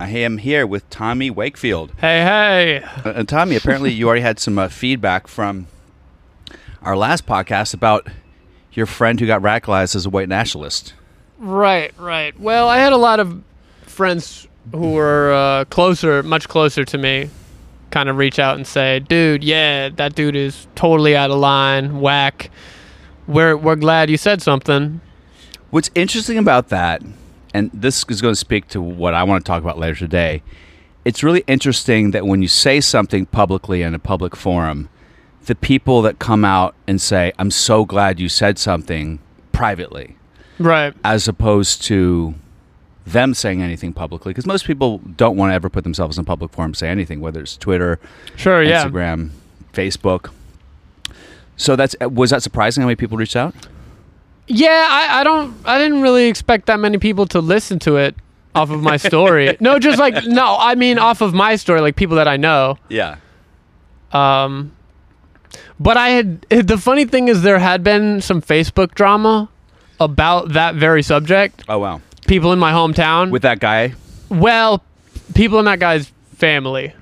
[0.00, 1.92] I am here with Tommy Wakefield.
[2.00, 2.82] Hey, hey.
[3.04, 5.66] Uh, and Tommy, apparently you already had some uh, feedback from
[6.80, 8.08] our last podcast about
[8.72, 10.94] your friend who got radicalized as a white nationalist.
[11.38, 12.38] Right, right.
[12.40, 13.42] Well, I had a lot of
[13.82, 17.28] friends who were uh, closer, much closer to me,
[17.90, 22.00] kind of reach out and say, "Dude, yeah, that dude is totally out of line,
[22.00, 22.50] whack.
[23.26, 25.02] We're we're glad you said something."
[25.68, 27.02] What's interesting about that,
[27.54, 30.42] and this is going to speak to what I want to talk about later today,
[31.04, 34.88] it's really interesting that when you say something publicly in a public forum,
[35.46, 39.18] the people that come out and say, I'm so glad you said something
[39.52, 40.16] privately,
[40.58, 40.92] Right.
[41.02, 42.34] as opposed to
[43.06, 46.52] them saying anything publicly, because most people don't want to ever put themselves in public
[46.52, 47.98] forum say anything, whether it's Twitter,
[48.36, 48.62] Sure.
[48.62, 48.84] Yeah.
[48.84, 49.30] Instagram,
[49.72, 50.30] Facebook.
[51.56, 53.54] So that's was that surprising how many people reached out?
[54.50, 54.86] Yeah.
[54.90, 55.56] I, I don't.
[55.64, 58.14] I didn't really expect that many people to listen to it
[58.54, 59.56] off of my story.
[59.60, 60.56] no, just like no.
[60.58, 62.78] I mean, off of my story, like people that I know.
[62.88, 63.16] Yeah.
[64.12, 64.72] Um,
[65.78, 69.48] but I had the funny thing is there had been some Facebook drama
[69.98, 71.64] about that very subject.
[71.68, 72.00] Oh wow.
[72.26, 73.30] People in my hometown.
[73.30, 73.94] With that guy,
[74.28, 74.84] well,
[75.34, 76.94] people in that guy's family.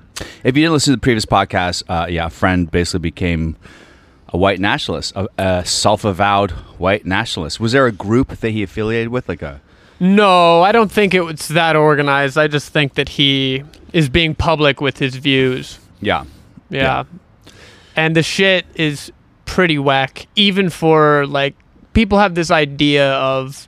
[0.43, 3.55] if you didn't listen to the previous podcast, uh, yeah, a friend basically became
[4.31, 7.59] a white nationalist, a, a self-avowed white nationalist.
[7.59, 9.61] Was there a group that he affiliated with, like a?
[9.99, 12.37] No, I don't think it was that organized.
[12.37, 15.79] I just think that he is being public with his views.
[15.99, 16.23] Yeah.
[16.69, 17.03] Yeah.
[17.95, 19.11] And the shit is
[19.45, 21.55] pretty whack, even for like
[21.93, 23.67] people have this idea of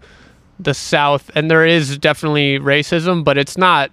[0.60, 3.92] the South, and there is definitely racism, but it's not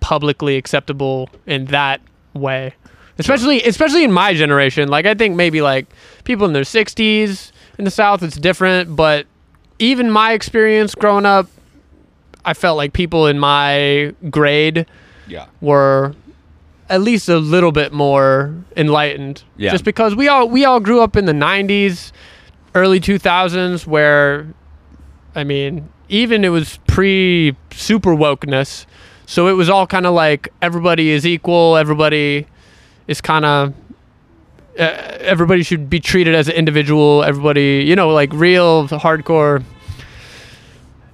[0.00, 2.00] publicly acceptable in that
[2.34, 2.74] way.
[3.18, 4.88] Especially, especially in my generation.
[4.88, 5.86] Like I think maybe like
[6.24, 8.94] people in their sixties in the South, it's different.
[8.96, 9.26] But
[9.78, 11.48] even my experience growing up,
[12.44, 14.86] I felt like people in my grade
[15.26, 15.46] Yeah.
[15.60, 16.14] were
[16.88, 19.42] at least a little bit more enlightened.
[19.56, 19.70] Yeah.
[19.72, 22.12] Just because we all we all grew up in the '90s,
[22.74, 24.46] early 2000s, where,
[25.34, 28.86] I mean, even it was pre super wokeness,
[29.26, 32.46] so it was all kind of like everybody is equal, everybody
[33.08, 33.74] is kind of.
[34.78, 37.24] Uh, everybody should be treated as an individual.
[37.24, 39.64] Everybody, you know, like real hardcore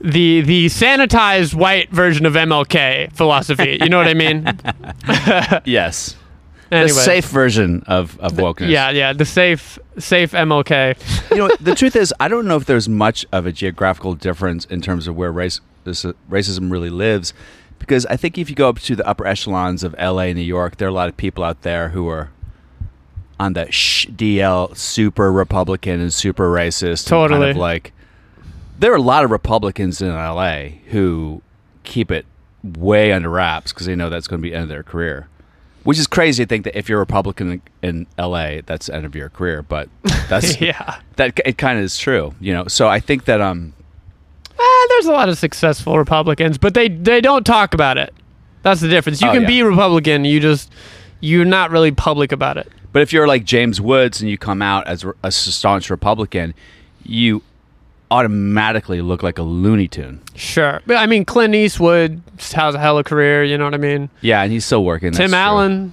[0.05, 3.79] the the sanitized white version of MLK philosophy.
[3.81, 4.47] You know what I mean?
[5.65, 6.17] Yes.
[6.71, 6.89] Anyway.
[6.89, 8.69] The safe version of of wokeness.
[8.69, 11.31] Yeah, yeah, the safe safe MLK.
[11.31, 14.65] you know, the truth is, I don't know if there's much of a geographical difference
[14.67, 17.33] in terms of where race this, racism really lives,
[17.87, 20.33] because I think if you go up to the upper echelons of L.A.
[20.35, 22.31] New York, there are a lot of people out there who are
[23.39, 27.11] on the sh DL super Republican and super racist.
[27.11, 27.51] and kind Totally.
[27.51, 27.93] of like
[28.79, 30.81] there are a lot of Republicans in L.A.
[30.87, 31.43] who
[31.85, 32.27] keep it
[32.63, 35.29] way under wraps because they know that's going to be the end of their career.
[35.83, 39.05] Which is crazy to think that if you're a Republican in LA, that's the end
[39.05, 39.61] of your career.
[39.61, 39.91] But
[40.31, 41.01] that's yeah.
[41.17, 42.67] that it kind of is true, you know.
[42.69, 43.75] So I think that um
[44.67, 48.15] Ah, there's a lot of successful Republicans, but they they don't talk about it.
[48.63, 49.21] That's the difference.
[49.21, 49.49] You Oh, can yeah.
[49.49, 50.73] be Republican, you just
[51.21, 52.71] you're not really public about it.
[52.93, 56.55] but if you're like James Woods and you come out as a staunch Republican,
[57.05, 57.43] you
[58.11, 60.21] automatically look like a Looney Tune.
[60.35, 60.81] Sure.
[60.87, 62.23] But I mean Clint Eastwood
[62.55, 64.11] has a hell of a career, you know what I mean?
[64.21, 65.13] Yeah, and he's still working.
[65.13, 65.39] Tim true.
[65.39, 65.93] Allen,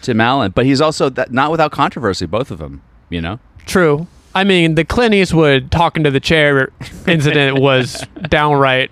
[0.00, 2.26] Tim Allen, but he's also that, not without controversy.
[2.26, 3.38] Both of them, you know.
[3.66, 4.06] true.
[4.34, 6.70] I mean, the Clint Eastwood talking to the chair
[7.06, 8.90] incident was downright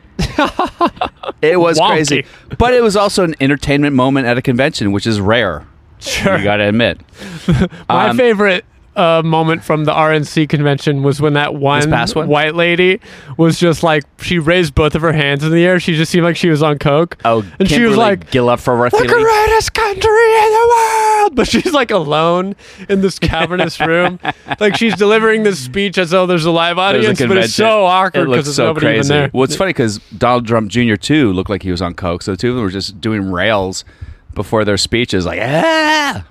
[1.43, 1.89] It was Wonky.
[1.89, 2.27] crazy,
[2.59, 5.67] but it was also an entertainment moment at a convention, which is rare.
[6.01, 6.37] sure.
[6.39, 7.01] You got to admit.
[7.89, 8.65] My Um, favorite
[9.01, 12.29] uh, moment from the RNC convention was when that one, one?
[12.29, 13.01] white lady
[13.39, 15.81] was just like she raised both of her hands in the air.
[15.81, 17.17] She just seemed like she was on coke.
[17.25, 21.73] Oh, and she was like, Kimberly Guilfoyle "The greatest country in the world," but she's
[21.73, 22.57] like alone
[22.91, 24.21] in this cavernous room,
[24.59, 27.55] like she's delivering this speech as though there's a live There's a audience, but it's
[27.55, 29.31] so awkward because there's so nobody even there.
[29.33, 30.97] Well, it's funny because Donald Trump Jr.
[30.97, 32.23] too looked like he was on coke.
[32.23, 33.85] So the two of them were just doing rails
[34.35, 36.27] before their speeches, like ah,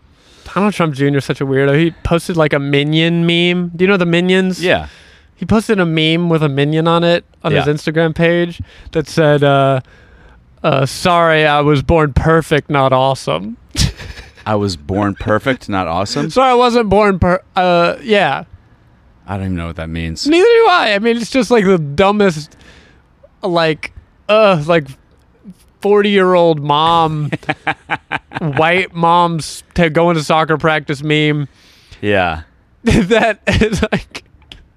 [0.54, 1.18] Donald Trump Jr.
[1.18, 1.78] is such a weirdo.
[1.78, 3.70] He posted like a minion meme.
[3.76, 4.64] Do you know the minions?
[4.64, 4.88] yeah.
[5.36, 8.62] He posted a meme with a minion on it on his Instagram page
[8.92, 9.80] that said, uh,
[10.64, 13.56] uh, "Sorry, I was born perfect, not awesome."
[14.46, 16.30] I was born perfect, not awesome.
[16.32, 17.42] Sorry, I wasn't born per.
[17.56, 18.44] Uh, yeah.
[19.26, 20.28] I don't even know what that means.
[20.28, 20.92] Neither do I.
[20.96, 22.58] I mean, it's just like the dumbest,
[23.42, 23.94] like,
[24.28, 24.88] uh, like
[25.82, 27.32] forty year old mom,
[28.42, 31.48] white moms to going to soccer practice meme.
[32.02, 32.44] Yeah.
[32.84, 34.24] that is like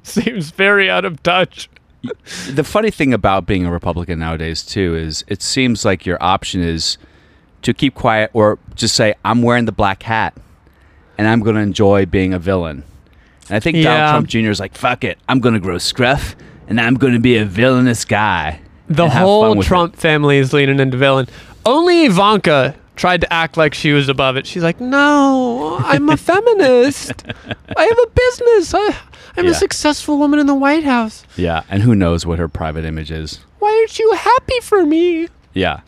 [0.02, 1.68] seems very out of touch.
[2.50, 6.60] The funny thing about being a Republican nowadays too is it seems like your option
[6.60, 6.98] is
[7.62, 10.36] to keep quiet or just say I'm wearing the black hat
[11.16, 12.82] and I'm going to enjoy being a villain.
[13.48, 14.50] And I think Donald Trump Jr.
[14.50, 16.34] is like, "Fuck it, I'm going to grow scruff
[16.66, 19.68] and I'm going to be a villainous guy." The and have fun whole with it.
[19.68, 21.28] Trump family is leaning into villain.
[21.64, 24.46] Only Ivanka tried to act like she was above it.
[24.46, 27.24] She's like, "No, I'm a feminist.
[27.76, 28.74] I have a business.
[28.74, 28.94] I,
[29.36, 29.50] I'm Yeah.
[29.52, 31.24] a successful woman in the White House.
[31.36, 33.40] Yeah, and who knows what her private image is.
[33.60, 35.80] Why aren't you happy for me?" Yeah.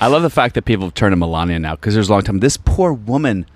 [0.00, 2.22] I love the fact that people have turned to Melania now because there's a long
[2.22, 2.40] time.
[2.40, 3.46] This poor woman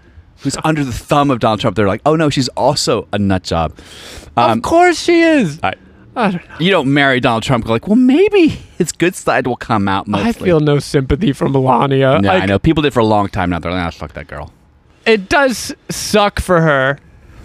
[0.40, 3.42] who's under the thumb of Donald Trump, they're like, oh no, she's also a nut
[3.42, 3.76] job.
[4.36, 5.58] Um, of course she is.
[5.62, 5.74] I- I
[6.16, 7.66] don't you don't marry Donald Trump.
[7.68, 10.06] Like, well, maybe his good side will come out.
[10.08, 10.28] Mostly.
[10.28, 12.20] I feel no sympathy for Melania.
[12.22, 12.58] Yeah, Like, I know.
[12.58, 13.58] People did for a long time now.
[13.58, 14.52] They're like, ah, fuck that girl.
[15.04, 16.98] It does suck for her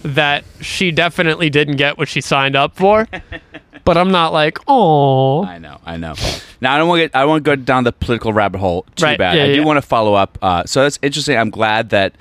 [0.03, 3.07] that she definitely didn't get what she signed up for.
[3.83, 5.43] but I'm not like, oh.
[5.45, 5.79] I know.
[5.85, 6.15] I know.
[6.59, 7.15] Now I don't want to get.
[7.15, 9.37] I want to go down the political rabbit hole too Right, bad.
[9.37, 10.37] yeah, I do want to follow up.
[10.41, 11.37] Uh, so that's interesting.
[11.37, 12.15] I'm glad that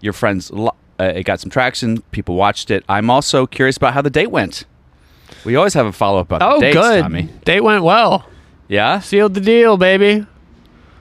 [0.00, 0.50] your friends.
[0.50, 2.00] lo- Uh, it got some traction.
[2.12, 2.82] People watched it.
[2.88, 4.64] I'm also curious about how the date went.
[5.48, 7.00] We always have a follow up about Oh, dates, good.
[7.00, 7.30] Tommy.
[7.46, 8.28] Date went well.
[8.68, 10.26] Yeah, Sealed the deal, baby.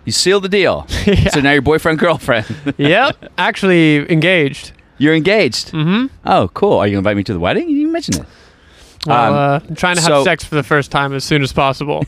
[0.06, 0.88] you sealed the deal.
[1.06, 1.30] Yeah.
[1.32, 2.46] So now you're boyfriend girlfriend.
[2.78, 3.18] yep.
[3.38, 4.72] Actually engaged.
[4.98, 5.72] you're engaged.
[5.74, 6.08] Mm-hmm.
[6.26, 6.78] Oh, cool.
[6.78, 7.64] Are you gonna invite me to the wedding?
[7.64, 8.26] You didn't even mention it.
[9.06, 11.42] Well, Um, uh, I'm trying to have so- sex for the first time as soon
[11.44, 12.06] as possible.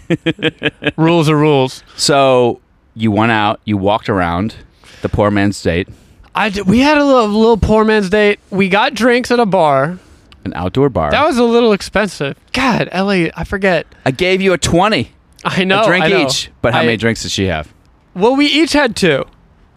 [0.97, 1.83] rules are rules.
[1.97, 2.61] So
[2.95, 3.59] you went out.
[3.65, 4.55] You walked around
[5.01, 5.87] the poor man's date,
[6.35, 8.39] I d- we had a little, little poor man's date.
[8.49, 9.97] We got drinks at a bar.
[10.45, 11.11] An outdoor bar.
[11.11, 12.37] That was a little expensive.
[12.53, 13.85] God, LA, I forget.
[14.05, 15.11] I gave you a twenty.
[15.45, 15.81] I know.
[15.83, 16.25] a drink I know.
[16.27, 16.51] each.
[16.61, 17.73] But how I- many drinks did she have?
[18.13, 19.25] Well, we each had two.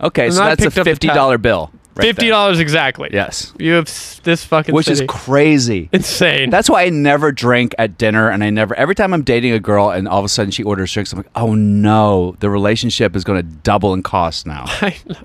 [0.00, 1.42] Okay, And so that's a picked up the fifty tab.
[1.42, 1.70] bill.
[1.94, 3.10] right Fifty dollars exactly.
[3.12, 3.84] Yes, You have
[4.24, 5.88] this fucking which is crazy.
[5.92, 6.50] insane.
[6.50, 8.74] That's why I never drink at dinner, and I never.
[8.74, 11.18] Every time I'm dating a girl, and all of a sudden she orders drinks, I'm
[11.18, 14.64] like, oh no, the relationship is going to double in cost now.
[14.80, 15.16] I know.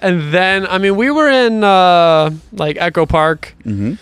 [0.00, 3.54] And then, I mean, we were in uh, like Echo Park.
[3.64, 3.94] hmm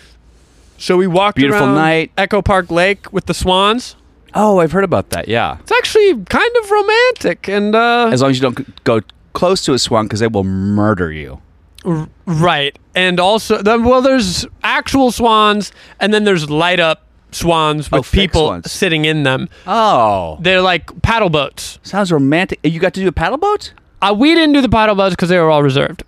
[0.77, 2.11] So we walked Beautiful around night.
[2.17, 3.95] Echo Park Lake with the swans.
[4.33, 5.27] Oh, I've heard about that.
[5.29, 8.99] Yeah, It's actually kind of romantic and uh, as long as you don't go
[9.33, 11.41] close to a swan, because they will murder you.
[11.85, 12.77] r- right.
[12.95, 18.05] And also, then, well, there's actual swans, and then there's light up swans Oh, with
[18.07, 18.71] fake people swans.
[18.71, 19.47] sitting in them.
[19.67, 21.79] Oh, They're like paddle boats.
[21.83, 22.59] sounds romantic.
[22.63, 23.73] You got to do a paddle boat?
[24.01, 26.03] Uh, we didn't do the paddle boats because they were all reserved.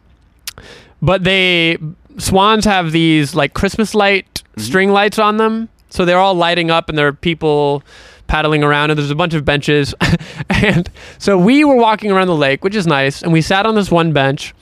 [1.02, 1.78] But they
[2.18, 4.66] swans have these like Christmas light Mm-hmm.
[4.66, 7.84] string lights on them, so they're all lighting up, and there are people
[8.26, 9.94] paddling around, and there's a bunch of benches,
[10.50, 10.90] and
[11.20, 13.92] so we were walking around the lake, which is nice, and we sat on this
[13.92, 14.54] one bench,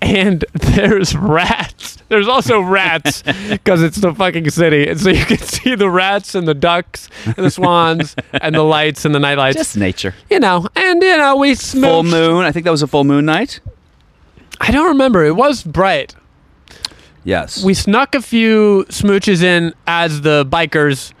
[0.00, 1.98] and there's rats.
[2.08, 6.34] There's also rats because it's the fucking city, and so you can see the rats
[6.34, 10.14] and the ducks and the swans and the lights and the night lights Just nature.
[10.30, 11.82] you know, and you know, we smooched.
[11.82, 12.44] Full moon.
[12.46, 13.60] I think that was a full moon night.
[14.60, 15.24] I don't remember.
[15.24, 16.14] It was bright.
[17.28, 17.62] Yes.
[17.62, 21.12] We snuck a few smooches in as the bikers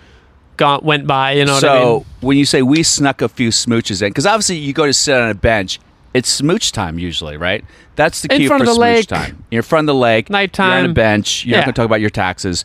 [0.56, 1.32] got went by.
[1.32, 2.04] You know what so I mean?
[2.20, 5.20] when you say we snuck a few smooches in, because obviously you go to sit
[5.20, 5.78] on a bench,
[6.14, 7.62] it's smooch time usually, right?
[7.96, 9.06] That's the In cue for the smooch lake.
[9.06, 9.44] time.
[9.50, 10.30] You're in front of the lake.
[10.30, 11.44] nighttime, You're on a bench.
[11.44, 11.58] You're Yeah.
[11.58, 12.64] not going to talk about your taxes.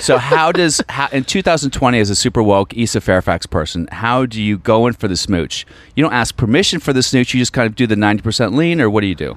[0.00, 4.40] So how does how, in 2020 as a super woke of Fairfax person, how do
[4.40, 5.66] you go in for the smooch?
[5.94, 7.34] You don't ask permission for the smooch.
[7.34, 9.36] You just kind of do the 90% lean, or what do you do?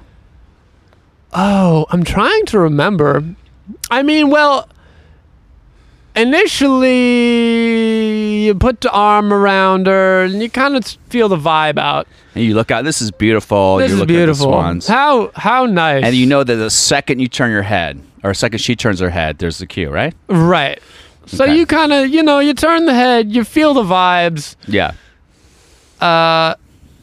[1.34, 3.22] Oh, I'm trying to remember.
[3.90, 4.68] I mean, well,
[7.12, 12.06] initially you put the arm around her and you kind of feel the vibe out.
[12.34, 12.84] And you look out.
[12.84, 13.76] This is beautiful.
[13.76, 14.46] this You're is beautiful.
[14.46, 14.86] At the swans.
[14.86, 16.04] How how nice.
[16.04, 19.00] and you know that the second you turn your head, or the second she turns
[19.00, 20.14] her head, there's the cue, right?
[20.28, 20.80] right.
[21.26, 21.56] So Okay.
[21.56, 24.56] you kind of you know you turn the head, you feel the vibes.
[24.66, 24.92] Yeah.
[26.00, 26.54] Uh,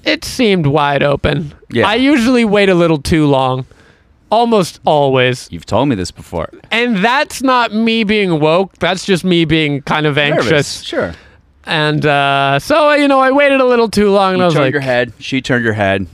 [0.03, 1.53] it seemed wide open.
[1.69, 1.87] Yeah.
[1.87, 3.65] I usually wait a little too long,
[4.31, 6.49] almost always, You've told me this before.
[6.71, 8.73] and that's not me being woke.
[8.79, 10.45] That's just me being kind of Nervous.
[10.47, 10.81] anxious.
[10.83, 11.13] Sure.
[11.65, 14.65] And uh, so you know, I waited a little too long, and I was turned
[14.65, 15.13] like, your head.
[15.19, 16.07] She turned your head.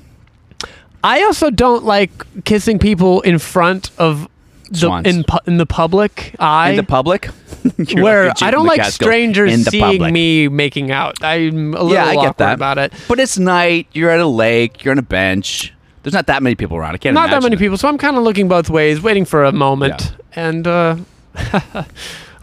[1.04, 2.12] I also don't like
[2.46, 4.28] kissing people in front of
[4.72, 6.72] the in pu- in the public eye.
[6.72, 7.26] in the public.
[7.94, 10.12] Where like I don't like strangers in seeing public.
[10.14, 11.24] me making out.
[11.24, 12.94] I'm a little Yeah, I awkward get that about it.
[13.08, 13.88] But it's night.
[13.94, 14.84] You're at a lake.
[14.84, 15.72] You're on a bench.
[16.06, 16.94] There's not that many people around.
[16.94, 17.16] I can't.
[17.16, 17.60] Not that many it.
[17.60, 20.98] people, so I'm kind of looking both ways, waiting for a moment, and uh,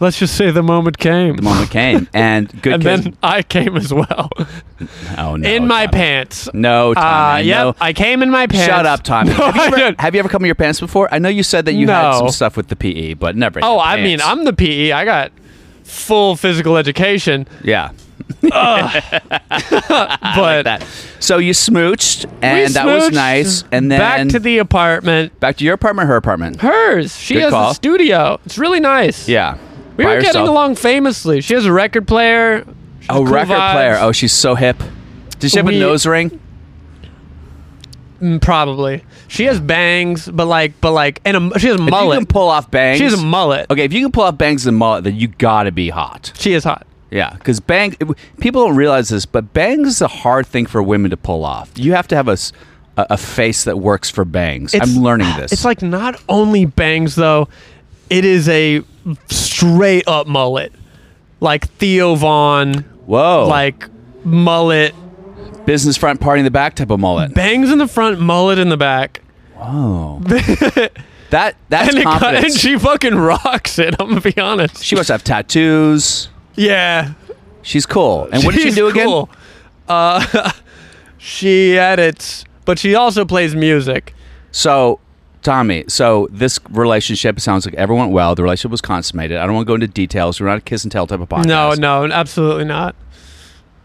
[0.01, 1.37] let's just say the moment came.
[1.37, 2.73] The moment came, and good.
[2.73, 4.29] and kids- then I came as well
[5.17, 5.97] oh no, in my Tommy.
[5.97, 6.49] pants.
[6.53, 7.75] No, Uh, yep, no.
[7.79, 8.65] I came in my pants.
[8.65, 9.29] Shut up, Tommy.
[9.37, 11.07] No, have, you ever, have you ever come in your pants before?
[11.13, 13.61] I know you said that you had some stuff with the PE, but never.
[13.63, 14.19] Oh, I mean.
[14.21, 14.91] I'm the PE.
[14.91, 15.31] I got
[15.83, 17.91] full physical education, yeah.
[18.51, 18.51] but
[20.63, 20.85] That.
[21.19, 23.63] So you smooched, and that was nice.
[23.71, 25.39] And then back to the apartment.
[25.39, 26.61] back to your apartment, her apartment.
[26.61, 27.15] Hers.
[27.17, 27.71] She Good has call.
[27.71, 28.39] a studio.
[28.45, 29.27] It's really nice.
[29.27, 29.57] Yeah.
[29.97, 31.41] We By were getting along famously.
[31.41, 32.65] She has a record player.
[33.09, 33.73] Oh, cool record vibes.
[33.73, 33.97] player.
[33.99, 34.81] Oh, she's so hip.
[35.39, 36.39] Does she have We- a nose ring?
[38.21, 39.03] Mm, probably.
[39.27, 42.17] She has bangs, but like, but like, and a, she has a If you mullet.
[42.19, 42.99] can pull off bangs.
[42.99, 43.67] She has a mullet.
[43.69, 46.31] Okay, if you can pull off bangs and mullet, then you gotta be hot.
[46.37, 46.87] She is hot.
[47.13, 47.95] Yeah, because bangs,
[48.39, 51.69] people don't realize this, but bangs is a hard thing for women to pull off.
[51.75, 52.37] You have to have a,
[52.97, 54.73] a face that works for bangs.
[54.73, 55.51] It's- I'm learning ah, this.
[55.51, 57.49] It's like not only bangs though,
[58.09, 58.81] it is a
[59.29, 60.73] straight up mullet,
[61.39, 62.73] like Theo Von,
[63.05, 63.87] whoa, like
[64.25, 64.95] mullet,
[65.67, 67.35] business front, party in the back type of mullet.
[67.35, 69.21] bangs in the front, mullet in the back.
[69.55, 70.91] Whoa, that
[71.29, 72.53] that's and, it, got- confidence.
[72.53, 73.95] and she fucking rocks it.
[73.99, 74.83] I'm gonna be honest.
[74.83, 76.29] she must have tattoos.
[76.55, 77.13] Yeah.
[77.61, 78.27] She's cool.
[78.31, 79.07] And what did she She's do again?
[79.07, 79.29] cool.
[79.87, 80.51] Uh,
[81.17, 84.13] she edits, but she also plays music.
[84.51, 84.99] So,
[85.41, 88.35] Tommy, so this relationship sounds like everyone went well.
[88.35, 89.37] The relationship was consummated.
[89.37, 90.39] I don't want to go into details.
[90.39, 91.45] We're not a kiss and tell type of podcast.
[91.47, 92.95] No, no, absolutely not.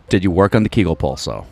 [0.08, 1.46] Did you work on the Kegel pulse though?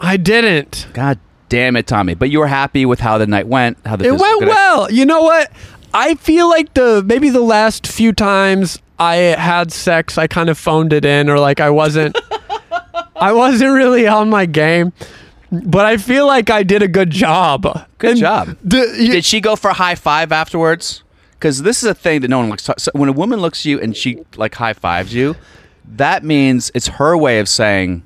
[0.00, 0.86] I didn't.
[0.92, 2.14] God damn it, Tommy.
[2.14, 3.78] But you were happy with how the night went.
[3.84, 4.90] How the It physical went connection- well.
[4.92, 5.50] You know what?
[5.92, 10.58] I feel like the maybe the last few times I had sex, I kind of
[10.58, 12.18] phoned it in, or like I wasn't,
[13.16, 14.92] I wasn't really on my game.
[15.50, 17.62] But I feel like I did a good job.
[17.98, 18.56] Good And job.
[18.62, 21.02] the- you- Did she go for a high five afterwards?
[21.32, 22.64] Because this is a thing that no one likes.
[22.64, 25.36] To, so when a woman looks at you and she like high fives you,
[25.86, 28.02] that means it's her way of saying,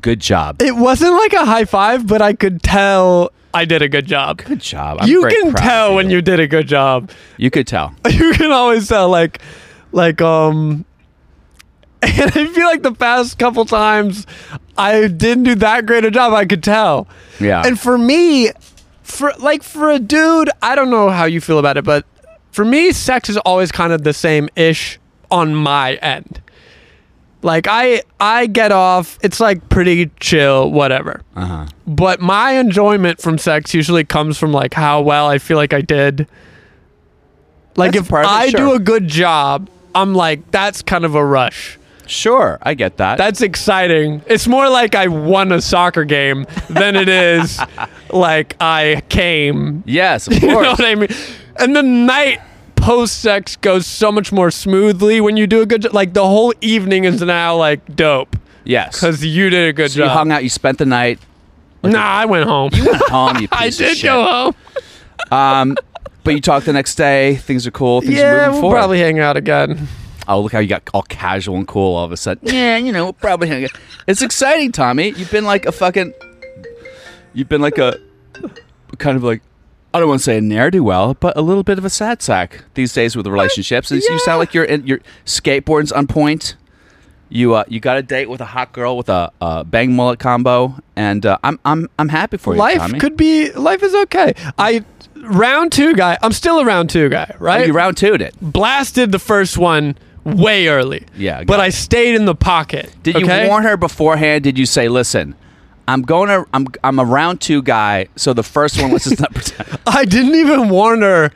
[0.00, 3.88] "Good job." it wasn't like a high five, but I could tell I did a
[3.88, 4.38] good job.
[4.44, 4.98] Good job.
[5.00, 7.10] I'm you very can proud tell of when you did a good job.
[7.38, 7.92] You could tell.
[8.10, 9.40] you can always tell like
[9.92, 10.84] like um
[12.02, 14.26] and I feel like the past couple times
[14.76, 17.08] I didn't do that great a job, I could tell.
[17.40, 17.62] Yeah.
[17.66, 18.50] And for me,
[19.02, 22.06] for like for a dude, I don't know how you feel about it, but
[22.52, 26.40] for me, sex is always kind of the same ish on my end.
[27.42, 31.22] Like I I get off, it's like pretty chill, whatever.
[31.36, 31.66] Uh huh.
[31.86, 35.80] But my enjoyment from sex usually comes from like how well I feel like I
[35.80, 36.26] did.
[37.76, 41.04] Like That's if part of it, I do a good job, I'm like that's kind
[41.04, 41.78] of a rush.
[42.06, 43.18] Sure, I get that.
[43.18, 44.22] That's exciting.
[44.26, 47.60] It's more like I won a soccer game than it is
[48.10, 49.82] like I came.
[49.84, 51.10] yes, of You know what I mean?
[51.56, 52.40] And the night
[52.76, 55.92] post sex goes so much more smoothly when you do a good job.
[55.92, 58.94] Like the whole evening is now like dope yes.
[58.98, 60.42] because you did a good So you hung out.
[60.42, 61.18] You spent the night.
[61.82, 62.70] nah, I went home.
[62.72, 64.04] Home, you I did shit.
[64.04, 64.54] go home.
[65.30, 65.76] Um,
[66.28, 67.36] but you talk the next day.
[67.36, 68.02] Things are cool.
[68.02, 68.76] Things are yeah, moving we'll forward.
[68.76, 69.88] probably hang out again.
[70.28, 72.46] Oh, look how you got all casual and cool all of a sudden.
[72.46, 73.70] Yeah, you know, we'll probably hang out.
[74.06, 75.08] It's exciting, Tommy.
[75.12, 76.12] You've been like a fucking.
[77.32, 77.98] You've been like a,
[78.98, 79.40] kind of like,
[79.94, 81.90] I don't want to say a ne'er do well, but a little bit of a
[81.90, 83.90] sad sack these days with relationships.
[83.90, 86.56] And You sound like you're in, your skateboard's on point.
[87.30, 90.18] You uh, you got a date with a hot girl with a, a bang mullet
[90.18, 92.98] combo, and uh, I'm I'm I'm happy for you, life Tommy.
[92.98, 94.32] could be life is okay.
[94.58, 94.84] I
[95.16, 96.16] round two guy.
[96.22, 97.66] I'm still a round two guy, Oh, right?
[97.66, 98.34] you round two'd it.
[98.40, 101.04] Blasted the first one way early.
[101.16, 102.94] Yeah, but got I stayed in the pocket.
[103.02, 103.42] Did okay?
[103.44, 104.44] you warn her beforehand?
[104.44, 105.34] Did you say, "Listen,
[105.86, 109.20] I'm going to I'm I'm a round two guy, so the first one let's just
[109.20, 111.30] not pretend." I didn't even warn her.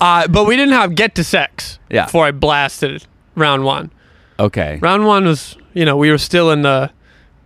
[0.00, 1.80] Uh, but we didn't have get to sex.
[1.90, 2.04] Yeah.
[2.04, 3.90] Before I blasted round one.
[4.38, 6.90] Okay, Round one was, you know, we were still in the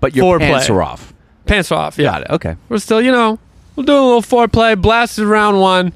[0.01, 0.51] but your foreplay.
[0.51, 1.13] pants were off.
[1.47, 1.97] pants were off.
[1.99, 2.11] Yeah.
[2.13, 2.31] Got it.
[2.31, 2.57] Okay.
[2.69, 3.39] We're still, you know,
[3.77, 4.81] we're doing a little foreplay.
[4.81, 5.93] Blasted round one.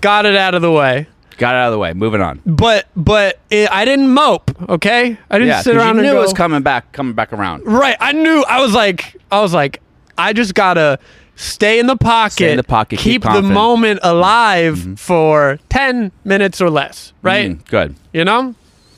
[0.00, 1.06] Got it out of the way.
[1.38, 1.92] Got it out of the way.
[1.94, 2.40] Moving on.
[2.44, 4.50] But but it, I didn't mope.
[4.68, 6.92] Okay, I didn't Yeah, sit 'cause around you and knew go, it was coming back,
[6.92, 7.62] coming back around.
[7.66, 8.44] Right, I knew.
[8.48, 9.80] I was like, I was like,
[10.18, 10.98] I just gotta
[11.36, 13.54] stay in the pocket, Stay in the pocket, keep keep, the confident.
[13.54, 17.12] moment alive for ten minutes or less.
[17.22, 17.94] Right, Mm, good.
[18.12, 18.54] you know.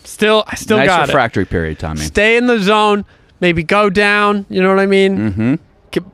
[0.06, 1.06] Still, I still nice got it.
[1.12, 2.00] refractory period, Tommy.
[2.00, 3.04] Stay in the zone.
[3.40, 4.46] Maybe go down.
[4.48, 5.16] You know what I mean?
[5.32, 5.54] Mm-hmm.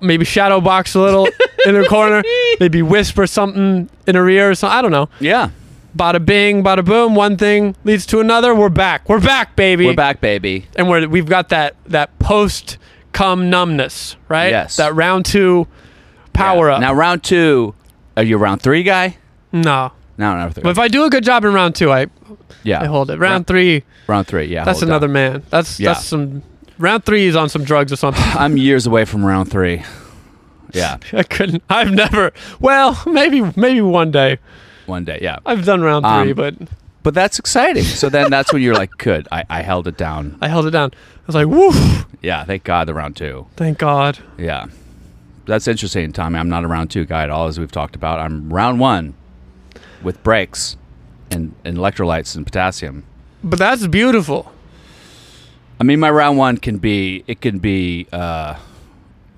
[0.01, 1.27] Maybe shadow box a little
[1.67, 2.23] in the corner.
[2.61, 4.79] Maybe whisper something in her ear or something.
[4.79, 5.09] I don't know.
[5.21, 5.51] yeah,
[5.97, 7.15] Bada bing, bada boom.
[7.15, 8.55] One thing leads to another.
[8.55, 9.09] We're back.
[9.09, 9.87] We're back, baby.
[9.87, 10.67] we're back, baby.
[10.77, 12.79] and we're we've got that that post
[13.13, 14.51] cum numbness, right?
[14.51, 14.77] Yes.
[14.77, 15.67] That round two
[16.33, 16.77] Power Yeah.
[16.77, 16.81] up.
[16.81, 17.75] Now round two,
[18.17, 19.17] are you a round three guy?
[19.53, 19.93] no.
[20.23, 20.53] No, no.
[20.55, 22.07] But if I do a good job in round two, I,
[22.63, 23.15] yeah, I hold it.
[23.15, 24.45] Round Round, three, round three.
[24.47, 25.13] Yeah, that's another down.
[25.15, 25.43] man.
[25.51, 25.95] That's Yeah.
[25.95, 26.43] that's some
[26.79, 28.23] round three is on some drugs or something.
[28.39, 29.83] I'm years away from round three.
[30.73, 31.65] Yeah, I couldn't.
[31.69, 32.33] I've never.
[32.61, 34.39] Well, maybe maybe one day.
[34.87, 35.19] one day.
[35.21, 36.55] Yeah, I've done round three, Um, but
[37.03, 37.83] but that's exciting.
[37.83, 39.27] So then that's when you're like, good.
[39.33, 40.39] I, I held it down.
[40.41, 40.91] I held it down.
[40.95, 41.73] I was like, woo!
[42.21, 43.47] Yeah, thank God the round two.
[43.57, 44.21] Thank God.
[44.39, 44.67] Yeah,
[45.47, 46.39] that's interesting, Tommy.
[46.39, 48.21] I'm not a round two guy at all, as we've talked about.
[48.21, 49.15] I'm round one
[50.03, 50.77] with brakes
[51.31, 53.05] and, and electrolytes and potassium.
[53.43, 54.53] But that's beautiful.
[55.81, 58.55] I mean, my round one can be it can be uh,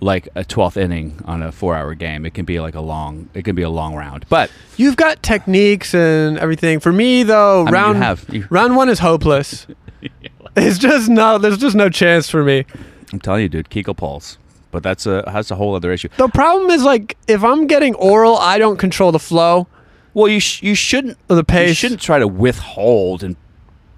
[0.01, 2.27] like a twelfth inning on a four-hour game.
[2.27, 4.27] It can be like a long it can be a long round.
[4.29, 6.81] But You've got techniques and everything.
[6.81, 9.67] For me, though, mean, you round have- you- round one is hopeless.
[10.57, 11.39] it's just no.
[11.39, 12.67] There's just no chance for me.
[13.13, 14.37] I'm telling you, dude, Kegel pulse.
[14.71, 16.09] But that's a that's a whole other issue.
[16.17, 19.69] The problem is like if I'm getting oral, I don't control the flow
[20.15, 21.69] Well, you sh- you shouldn't the pace.
[21.69, 23.37] you shouldn't try to withhold and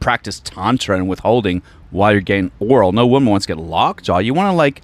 [0.01, 2.93] practice tantra and withholding while you're getting oral.
[2.93, 4.19] No woman wants to get lockjaw.
[4.19, 4.83] You want to like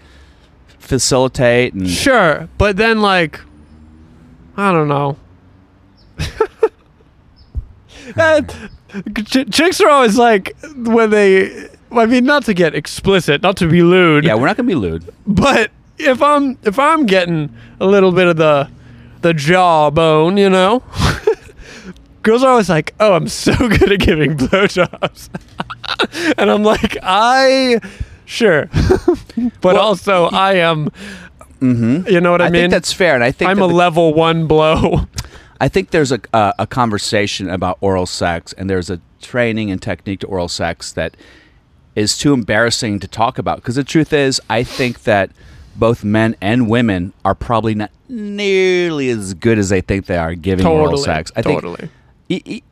[0.78, 3.40] facilitate and Sure, but then like,
[4.56, 5.16] I don't know.
[8.16, 8.50] And
[8.94, 11.68] eh, ch- chicks are always like when they.
[11.92, 14.24] I mean, not to get explicit, not to be lewd.
[14.24, 15.12] yeah, we're not gonna be lewd.
[15.26, 18.68] But if I'm if I'm getting a little bit of the
[19.20, 20.82] the jawbone, you know,
[22.22, 25.28] girls are always like, "Oh, I'm so good at giving blowjobs,"
[26.38, 27.80] and I'm like, "I
[28.24, 28.68] sure,"
[29.60, 30.90] but also I am.
[31.60, 32.08] Mm-hmm.
[32.08, 32.48] You know what I, mean?
[32.48, 32.62] I mean?
[32.62, 35.06] think that's fair, and I think I'm a the- level one blow.
[35.60, 39.80] I think there's a, a a conversation about oral sex, and there's a training and
[39.80, 41.16] technique to oral sex that
[41.94, 43.56] is too embarrassing to talk about.
[43.58, 45.30] Because the truth is, I think that
[45.76, 50.34] both men and women are probably not nearly as good as they think they are
[50.34, 51.30] giving oral sex.
[51.36, 51.84] I think totally.
[51.84, 51.90] y-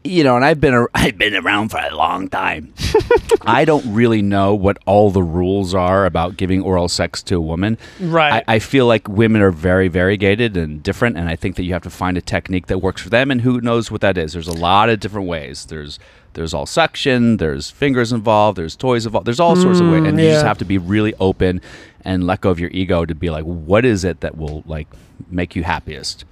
[0.05, 2.73] you know, and I've been a, I've been around for a long time.
[3.43, 7.41] I don't really know what all the rules are about giving oral sex to a
[7.41, 7.79] woman.
[8.01, 8.45] Right.
[8.47, 11.73] I, I feel like women are very variegated and different, and I think that you
[11.73, 13.31] have to find a technique that works for them.
[13.31, 14.33] And who knows what that is?
[14.33, 15.67] There's a lot of different ways.
[15.67, 15.99] There's
[16.35, 17.39] there's all suction.
[17.39, 18.57] There's fingers involved.
[18.57, 19.27] There's toys involved.
[19.27, 21.61] There's all sorts of ways, and you just mm, have to be really open
[22.05, 24.87] and let go of your ego to be like, what is it that will like
[25.29, 26.25] make you happiest?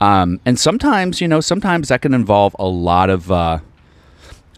[0.00, 3.30] Um, and sometimes, you know, sometimes that can involve a lot of.
[3.30, 3.58] Uh,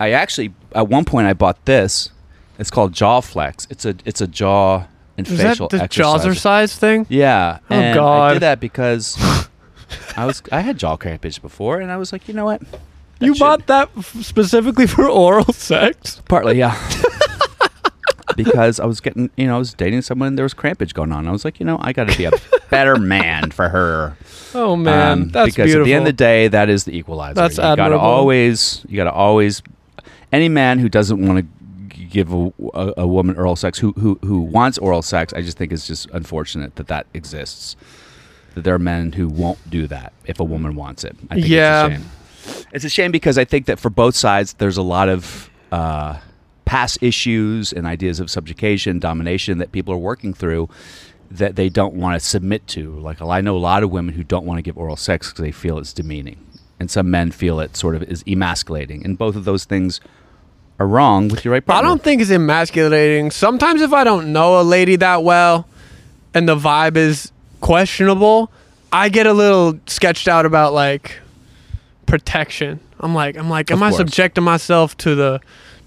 [0.00, 2.10] I actually at one point I bought this.
[2.58, 3.66] It's called Jaw Flex.
[3.70, 4.84] It's a it's a jaw
[5.18, 6.24] and Is facial that the exercise.
[6.24, 7.06] jazzercise thing?
[7.08, 7.58] Yeah.
[7.70, 9.16] Oh, and I did that because
[10.16, 12.60] I was I had jaw crampage before, and I was like, you know what?
[13.18, 16.20] That You bought that f- specifically for oral sex?
[16.28, 16.74] partly, yeah.
[18.36, 21.12] because I was getting, you know, I was dating someone and there was crampage going
[21.12, 21.26] on.
[21.28, 22.32] I was like, you know, I got to be a
[22.70, 24.16] better man for her.
[24.54, 25.82] Oh man, Um, that's because beautiful.
[25.82, 27.34] at the end of the day, that is the equalizer.
[27.34, 29.62] That's you gotta always, you gotta always.
[30.30, 34.18] Any man who doesn't want to give a, a, a woman oral sex, who who
[34.22, 37.76] who wants oral sex, I just think it's just unfortunate that that exists.
[38.54, 41.16] That there are men who won't do that if a woman wants it.
[41.30, 41.86] I think Yeah.
[41.86, 42.66] it's a shame.
[42.72, 46.18] It's a shame because I think that for both sides, there's a lot of uh,
[46.64, 50.68] past issues and ideas of subjugation, domination that people are working through
[51.30, 52.98] that they don't want to submit to.
[53.00, 55.42] Like I know a lot of women who don't want to give oral sex because
[55.42, 56.38] they feel it's demeaning,
[56.78, 60.00] and some men feel it sort of is emasculating, and both of those things
[60.78, 63.30] are wrong with your right I don't think it's emasculating.
[63.30, 65.66] Sometimes if I don't know a lady that well
[66.34, 68.50] and the vibe is questionable,
[68.92, 71.18] I get a little sketched out about like
[72.06, 72.80] protection.
[73.00, 75.40] I'm like I'm like am I subjecting myself to the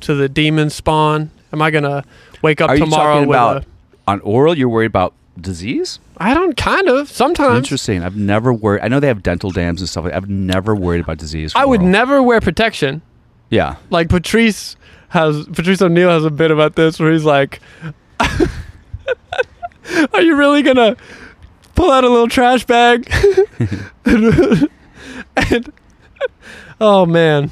[0.06, 1.32] to the demon spawn?
[1.52, 2.04] Am I to
[2.42, 3.68] wake up Are you tomorrow talking with about a
[4.08, 4.58] on oral?
[4.58, 6.00] You're worried about disease?
[6.18, 8.04] I don't kind of sometimes Interesting.
[8.04, 8.82] I've never worried.
[8.82, 10.06] I know they have dental dams and stuff.
[10.06, 11.54] like I've never worried about disease.
[11.56, 11.92] I would oral.
[11.92, 13.02] never wear protection.
[13.50, 13.76] Yeah.
[13.90, 14.76] Like Patrice
[15.10, 17.60] has Patrice O'Neill has a bit about this where he's like
[20.14, 20.96] Are you really gonna
[21.76, 23.12] pull out a little trash bag?
[24.06, 25.72] and
[26.80, 27.50] oh man.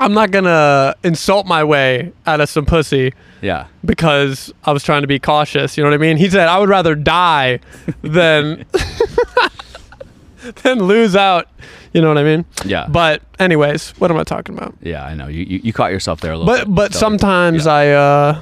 [0.00, 3.66] I'm not gonna insult my way out of some pussy Yeah.
[3.84, 5.76] because I was trying to be cautious.
[5.76, 6.16] You know what I mean?
[6.16, 7.60] He said I would rather die
[8.02, 8.64] than
[10.62, 11.48] than lose out.
[11.92, 12.44] You know what I mean?
[12.64, 12.86] Yeah.
[12.88, 14.74] But anyways, what am I talking about?
[14.80, 15.26] yeah, I know.
[15.26, 16.74] You, you you caught yourself there a little But bit.
[16.74, 17.72] but So- sometimes yeah.
[17.72, 18.40] I uh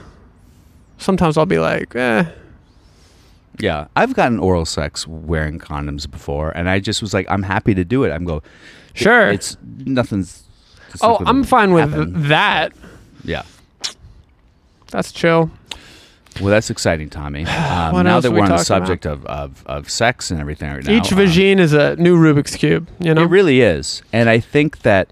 [0.98, 2.24] sometimes I'll be like, eh.
[3.60, 7.74] Yeah, I've gotten oral sex wearing condoms before, and I just was like, I'm happy
[7.74, 8.10] to do it.
[8.12, 8.40] I'm go.
[8.94, 9.30] Sure.
[9.32, 10.44] It's nothing's.
[11.00, 12.28] Oh, I'm fine with happen.
[12.28, 12.72] that.
[13.24, 13.44] Yeah.
[14.90, 15.50] That's chill.
[16.40, 17.46] Well, that's exciting, Tommy.
[17.88, 20.84] Um, now that we we're on the subject of, of, of sex and everything right
[20.84, 22.88] now, Each um, is a new Rubik's cube.
[23.00, 23.22] You know.
[23.22, 24.02] It really is.
[24.12, 25.10] And I think that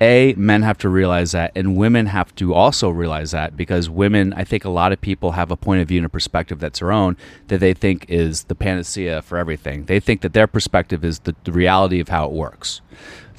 [0.00, 4.32] A, men have to realize that, and women have to also realize that because women,
[4.32, 6.78] I think a lot of people have a point of view and a perspective that's
[6.78, 7.16] their own
[7.48, 9.84] that they think is the panacea for everything.
[9.84, 12.80] They think that their perspective is the, the reality of how it works.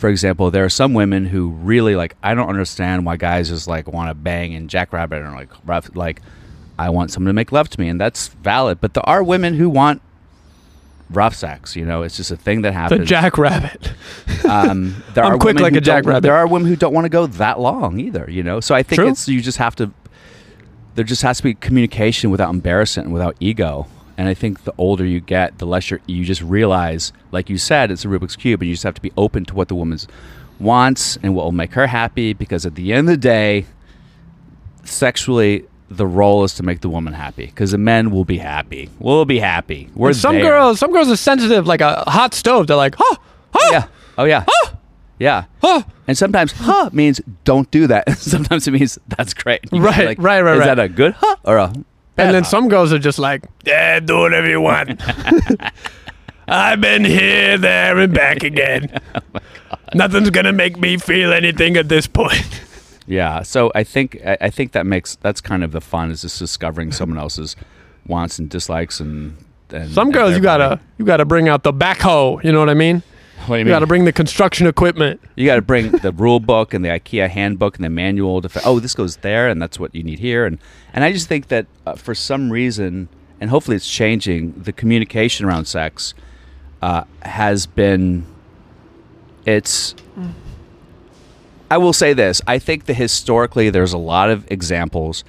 [0.04, 3.70] For example, there are some women who really like, I don't understand why guys just
[3.70, 6.22] like want to bang and jackrabbit and like, rough, like,
[6.78, 8.82] I want someone to make love to me, and that's valid.
[8.82, 10.02] But there are women who want
[11.10, 11.78] rough sex.
[11.78, 13.00] You know, it's just a thing that happens.
[13.00, 13.94] the jackrabbit.
[14.44, 16.24] Um, there I'm are quick women like a jackrabbit.
[16.24, 18.30] There are women who don't want to go that long either.
[18.30, 19.08] You know, so I think True.
[19.08, 19.90] it's you just have to.
[20.96, 23.88] There just has to be communication without embarrassment and without ego.
[24.18, 27.58] And I think the older you get, the less you're, you just realize, like you
[27.58, 29.76] said, it's a Rubik's cube, and you just have to be open to what the
[29.76, 29.98] woman
[30.60, 32.34] wants and what will make her happy.
[32.34, 33.66] Because at the end of the day,
[34.84, 37.46] sexually, the role is to make the woman happy.
[37.48, 38.90] Because the men will be happy.
[39.00, 39.90] We'll be happy.
[39.96, 40.44] We're And some there.
[40.52, 42.68] girls, some girls are sensitive like a hot stove.
[42.68, 43.18] They're like, oh,
[43.56, 43.88] oh, Yeah.
[44.18, 44.44] Oh yeah.
[44.48, 44.76] Huh,
[45.20, 45.46] yeah.
[45.64, 45.84] oh.
[46.08, 48.10] And sometimes huh means don't do that.
[48.18, 49.62] sometimes it means that's great.
[49.72, 50.66] You Right, like, right, right, Is right.
[50.76, 51.74] that a good huh or a
[52.18, 55.02] And then some girls are just like, yeah, do whatever you want.
[56.48, 59.00] I've been here, there, and back oh again.
[59.94, 62.62] Nothing's gonna make me feel anything at this point.
[63.08, 63.42] Yeah.
[63.44, 66.40] So I think I, I think that makes that's kind of the fun is just
[66.40, 67.56] discovering someone else's
[68.06, 69.38] wants and dislikes and.
[69.72, 72.44] and Some and girls, you gotta, you gotta bring out the backhoe.
[72.44, 73.04] You know what I mean?
[73.48, 73.72] What do you You mean?
[73.74, 75.20] gotta bring the construction equipment.
[75.36, 78.50] You got to bring the rule book and the IKEA handbook and the manual to.
[78.50, 80.46] fi- Oh, this goes there, and that's what you need here.
[80.46, 80.58] And
[80.94, 83.10] and I just think that uh, for some reason,
[83.42, 86.14] and hopefully it's changing, the communication around sex
[86.82, 88.26] uh, has been.
[89.46, 89.94] It's.
[91.70, 92.42] I will say this.
[92.46, 95.24] I think that historically, there's a lot of examples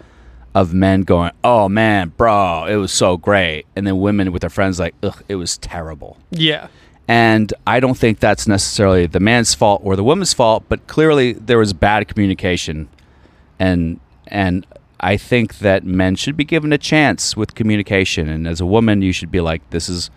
[0.55, 4.51] of men going, "Oh man, bro, it was so great," and then women with their
[4.51, 6.69] friends like, "Ugh, it was terrible." Yeah.
[7.07, 11.35] And I don't think that's necessarily the man's fault or the woman's fault, but clearly
[11.35, 12.89] there was bad communication.
[13.59, 14.67] And and
[15.01, 18.29] I think that men should be given a chance with communication.
[18.29, 20.11] And as a woman, you should be like, this is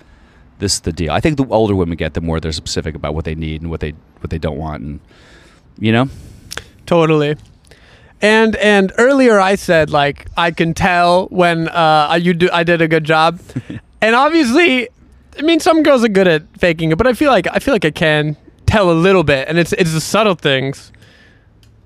[0.60, 1.12] this is the deal.
[1.12, 3.70] I think the older women get, the more they're specific about what they need and
[3.70, 5.00] what they what they don't want, and
[5.78, 6.10] you know,
[6.88, 7.36] Totally.
[8.22, 12.82] And and earlier I said like I can tell when uh you do I did
[12.82, 13.40] a good job.
[14.02, 14.90] and obviously
[15.38, 17.74] I mean some girls are good at faking it, but I feel like I feel
[17.74, 20.92] like I can tell a little bit and it's it's the subtle things.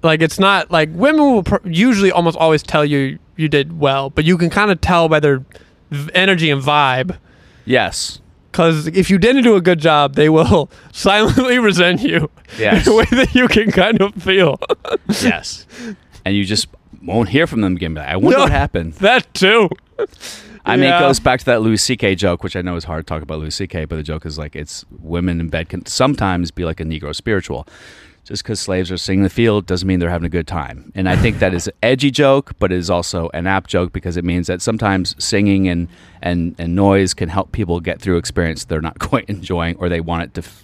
[0.04, 4.10] Like it's not like women will pr- usually almost always tell you you did well,
[4.10, 5.44] but you can kind of tell by their
[5.92, 7.18] v- energy and vibe.
[7.66, 8.20] yes,
[8.52, 12.86] Because if you didn't do a good job, they will silently resent you Yes.
[12.88, 14.60] in a way that you can kind of feel.
[15.22, 15.66] yes,
[16.26, 16.68] and you just
[17.04, 17.94] won't hear from them again.
[17.94, 18.44] But I wonder No.
[18.44, 18.94] what happened.
[18.96, 19.70] that too.
[20.66, 22.16] I mean, it goes back to that Louis C.K.
[22.16, 24.38] joke, which I know is hard to talk about Louis C.K., but the joke is
[24.38, 27.68] like it's women in bed can sometimes be like a Negro spiritual.
[28.24, 30.92] Just because slaves are singing in the field doesn't mean they're having a good time.
[30.94, 33.92] And I think that is an edgy joke, but it is also an apt joke
[33.92, 35.88] because it means that sometimes singing and,
[36.22, 40.02] and, and noise can help people get through experience they're not quite enjoying or they
[40.02, 40.64] want it to f-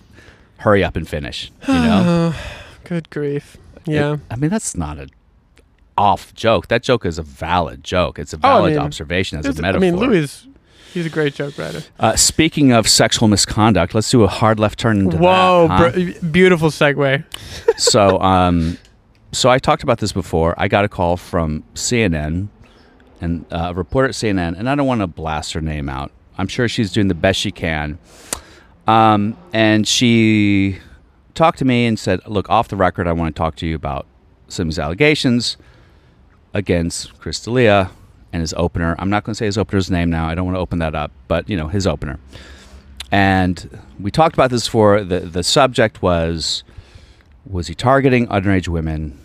[0.57, 1.51] hurry up and finish.
[1.67, 2.33] You know?
[2.83, 3.57] Good grief.
[3.87, 4.13] Yeah.
[4.13, 5.07] It- I mean, that's not a
[5.97, 6.67] off joke.
[6.67, 8.19] That joke is a valid joke.
[8.19, 9.77] It's a Oh, I valid mean, observation as a metaphor.
[9.87, 10.47] I mean, Louis,
[10.93, 11.83] he's a great joke writer.
[11.99, 15.95] Uh, speaking of sexual misconduct, let's do a hard left turn into Whoa, that.
[15.95, 16.27] huh?
[16.31, 17.23] beautiful segue.
[17.77, 18.77] so, um,
[19.31, 20.53] so I talked about this before.
[20.57, 22.47] I got a call from CNN
[23.19, 26.11] and uh, a reporter at CNN, and I don't want to blast her name out.
[26.37, 27.97] I'm sure she's doing the best she can.
[28.85, 30.77] Um, and she
[31.33, 33.75] talked to me and said, "Look, off the record, I want to talk to you
[33.75, 34.05] about
[34.47, 35.57] some of these allegations
[36.57, 37.91] against Chris D'Elia
[38.33, 38.95] and his opener.
[38.97, 40.27] I'm not going to say his opener's name now.
[40.27, 42.19] I don't want to open that up, but you know his opener.
[43.11, 45.03] And we talked about this before.
[45.03, 46.63] the The subject was
[47.45, 49.19] was he targeting underage women?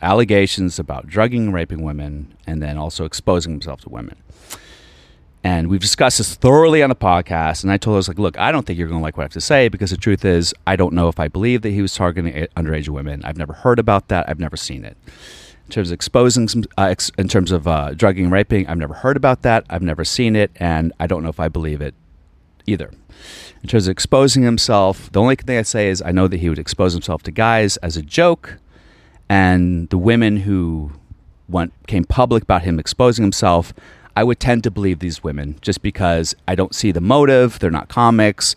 [0.00, 4.16] Allegations about drugging and raping women, and then also exposing himself to women.
[5.42, 7.62] And we've discussed this thoroughly on the podcast.
[7.62, 9.16] And I told her, I was like, look, I don't think you're going to like
[9.16, 11.62] what I have to say because the truth is, I don't know if I believe
[11.62, 13.24] that he was targeting underage women.
[13.24, 14.28] I've never heard about that.
[14.28, 14.96] I've never seen it.
[15.66, 18.78] In terms of exposing, some, uh, ex- in terms of uh, drugging and raping, I've
[18.78, 19.64] never heard about that.
[19.68, 20.50] I've never seen it.
[20.56, 21.94] And I don't know if I believe it
[22.66, 22.92] either.
[23.62, 26.48] In terms of exposing himself, the only thing I say is I know that he
[26.48, 28.58] would expose himself to guys as a joke.
[29.28, 30.92] And the women who
[31.48, 33.72] went came public about him exposing himself,
[34.14, 37.58] I would tend to believe these women just because I don't see the motive.
[37.58, 38.54] They're not comics.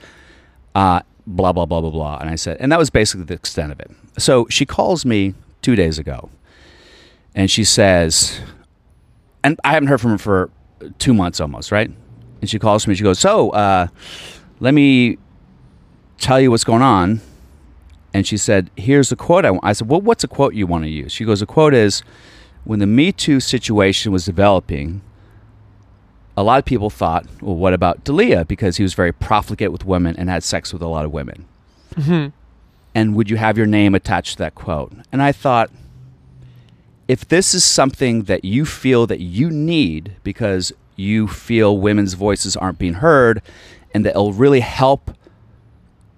[0.76, 2.18] Uh, blah blah blah blah blah.
[2.20, 3.90] And I said, and that was basically the extent of it.
[4.18, 6.30] So she calls me two days ago,
[7.40, 8.42] and she says,
[9.46, 10.50] and I haven't heard from her for
[11.00, 11.90] two months almost, right?
[12.42, 12.96] And she calls me.
[12.96, 13.88] She goes, "So, uh,
[14.60, 15.18] let me
[16.18, 17.22] tell you what's going on."
[18.14, 19.64] And she said, "Here's the quote." I, want.
[19.64, 22.04] I said, "Well, what's a quote you want to use?" She goes, "The quote is,
[22.66, 25.02] when the Me Too situation was developing,
[26.36, 28.44] a lot of people thought, well, what about D'Elia?
[28.44, 31.46] Because he was very profligate with women and had sex with a lot of women.
[32.94, 34.92] And would you have your name attached to that quote?
[35.12, 35.70] And I thought,
[37.10, 42.56] if this is something that you feel that you need because you feel women's voices
[42.56, 43.42] aren't being heard
[43.96, 45.12] and that it'll really help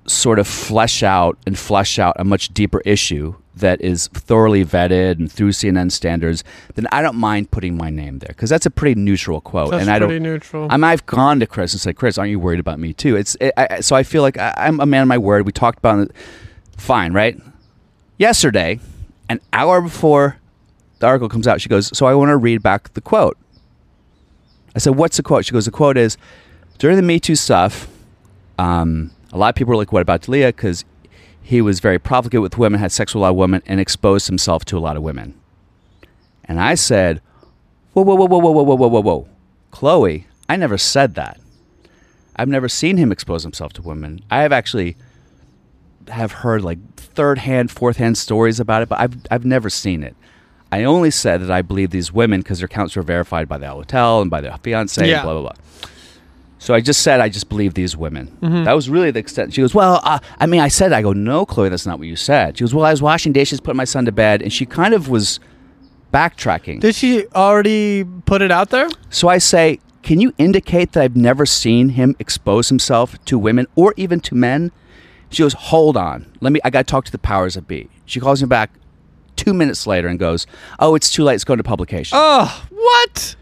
[0.05, 5.17] sort of flesh out and flesh out a much deeper issue that is thoroughly vetted
[5.17, 6.43] and through CNN standards,
[6.75, 9.71] then I don't mind putting my name there because that's a pretty neutral quote.
[9.71, 10.23] That's and I pretty don't.
[10.23, 10.67] neutral.
[10.69, 13.15] I mean, I've gone to Chris and said, Chris, aren't you worried about me too?
[13.15, 15.45] It's it, I, so I feel like I, I'm a man of my word.
[15.45, 16.11] We talked about it.
[16.75, 17.39] Fine, right?
[18.17, 18.79] Yesterday,
[19.29, 20.40] an hour before
[21.01, 23.37] the article comes out, she goes, "So I want to read back the quote."
[24.75, 26.17] I said, "What's the quote?" She goes, "The quote is
[26.77, 27.89] during the Me Too stuff.
[28.57, 30.85] Um, a lot of people were like, "What about D'Elia?" Because
[31.41, 34.27] he was very profligate with women, had sex with a lot of women, and exposed
[34.27, 35.33] himself to a lot of women.
[36.45, 37.19] And I said,
[37.93, 39.27] "Whoa, whoa, whoa, whoa, whoa, whoa, whoa, whoa, whoa,
[39.71, 41.39] Chloe, I never said that.
[42.35, 44.21] I've never seen him expose himself to women.
[44.29, 44.95] I have actually."
[46.07, 50.03] have heard like third hand, fourth hand stories about it, but I've I've never seen
[50.03, 50.15] it.
[50.71, 53.67] I only said that I believe these women because their accounts were verified by the
[53.69, 55.17] hotel and by their fiance Yeah.
[55.17, 55.89] and blah blah blah.
[56.59, 58.27] So I just said I just believe these women.
[58.41, 58.65] Mm-hmm.
[58.65, 59.53] That was really the extent.
[59.53, 62.07] She goes, "Well, uh, I mean, I said." I go, "No, Chloe, that's not what
[62.07, 64.53] you said." She goes, "Well, I was washing dishes, putting my son to bed," and
[64.53, 65.39] she kind of was
[66.13, 66.79] backtracking.
[66.81, 68.89] Did she already put it out there?
[69.09, 73.67] So I say, can you indicate that I've never seen him expose himself to women
[73.75, 74.71] or even to men?
[75.29, 76.25] She goes, hold on.
[76.41, 77.89] Let me, I got to talk to the powers that be.
[78.05, 78.71] She calls me back
[79.35, 80.47] two minutes later and goes,
[80.79, 81.35] oh, it's too late.
[81.35, 82.17] It's going to publication.
[82.19, 83.35] Oh, what?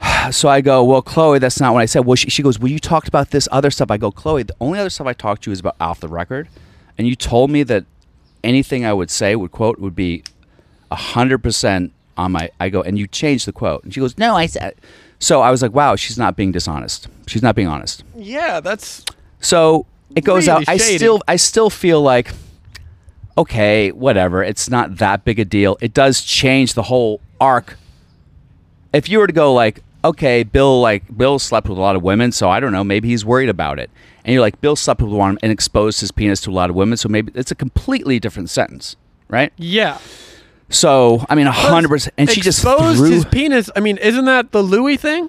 [0.30, 2.00] So I go, well, Chloe, that's not what I said.
[2.06, 3.90] Well, she, she goes, well, you talked about this other stuff.
[3.90, 6.08] I go, Chloe, the only other stuff I talked to you is about off the
[6.08, 6.48] record.
[6.96, 7.84] And you told me that
[8.42, 10.22] anything I would say, would quote, would be
[10.92, 13.84] 100% on my, I go, and you changed the quote.
[13.84, 14.74] And she goes, no, I said.
[15.18, 17.08] So I was like, wow, she's not being dishonest.
[17.26, 18.04] She's not being honest.
[18.16, 19.04] Yeah, that's
[19.40, 20.68] So it goes Really out.
[20.68, 22.30] I still, I still feel like,
[23.36, 24.42] okay, whatever.
[24.42, 25.76] It's not that big a deal.
[25.80, 27.76] It does change the whole arc.
[28.92, 32.02] If you were to go like, okay, Bill, like Bill slept with a lot of
[32.02, 33.90] women, so I don't know, maybe he's worried about it.
[34.24, 36.76] And you're like, Bill slept with one and exposed his penis to a lot of
[36.76, 38.96] women, so maybe it's a completely different sentence,
[39.28, 39.52] right?
[39.56, 39.98] yeah.
[40.70, 42.14] So I mean, a hundred percent.
[42.16, 43.10] And she just exposed threw.
[43.10, 43.70] his penis.
[43.76, 45.28] I mean, isn't that the Louis thing?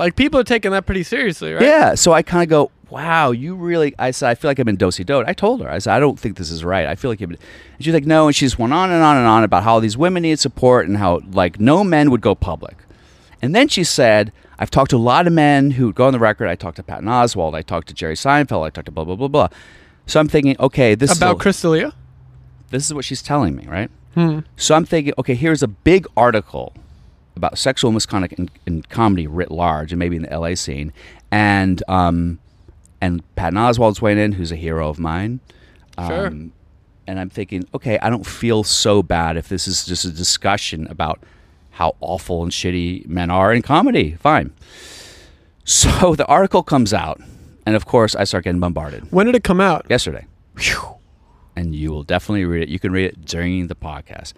[0.00, 1.62] Like people are taking that pretty seriously, right?
[1.62, 1.94] Yeah.
[1.94, 3.94] So I kind of go, wow, you really.
[3.98, 5.26] I said, I feel like I've been dosey doed.
[5.28, 6.86] I told her, I said, I don't think this is right.
[6.86, 7.38] I feel like you've been.
[7.76, 8.26] And she's like, no.
[8.26, 10.88] And she just went on and on and on about how these women need support
[10.88, 12.78] and how like no men would go public.
[13.42, 16.18] And then she said, I've talked to a lot of men who go on the
[16.18, 16.48] record.
[16.48, 17.54] I talked to Patton Oswalt.
[17.54, 18.66] I talked to Jerry Seinfeld.
[18.66, 19.48] I talked to blah blah blah blah.
[20.06, 21.92] So I'm thinking, okay, this About is a- Chris D'Elia?
[22.70, 23.90] this is what she's telling me, right?
[24.14, 24.40] Hmm.
[24.56, 26.72] So I'm thinking, okay, here's a big article
[27.40, 30.92] about sexual misconduct in, in comedy writ large, and maybe in the LA scene,
[31.30, 32.38] and um,
[33.00, 35.40] and Patton Oswalt's weighing in, who's a hero of mine.
[35.98, 36.26] Sure.
[36.28, 36.52] Um,
[37.06, 40.86] and I'm thinking, okay, I don't feel so bad if this is just a discussion
[40.88, 41.20] about
[41.70, 44.12] how awful and shitty men are in comedy.
[44.20, 44.52] Fine.
[45.64, 47.20] So the article comes out,
[47.66, 49.86] and of course, I start getting bombarded When did it come out?
[49.88, 50.26] yesterday.
[51.56, 52.68] And you will definitely read it.
[52.68, 54.34] You can read it during the podcast.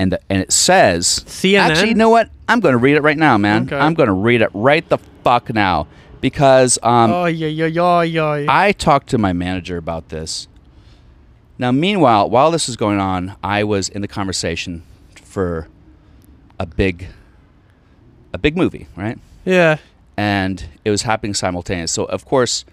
[0.00, 1.58] And the, and it says CNN?
[1.58, 2.30] Actually, you know what?
[2.48, 3.64] I'm going to read it right now, man.
[3.64, 3.76] Okay.
[3.76, 5.88] I'm going to read it right the fuck now
[6.22, 8.46] because um, Oh yeah, yeah, yeah, yeah.
[8.48, 10.48] I talked to my manager about this.
[11.58, 14.84] Now, meanwhile, while this is going on, I was in the conversation
[15.16, 15.68] for
[16.58, 17.08] a big
[18.32, 19.18] a big movie, right?
[19.44, 19.76] yeah.
[20.16, 22.04] and it was happening simultaneously.
[22.04, 22.64] So of course,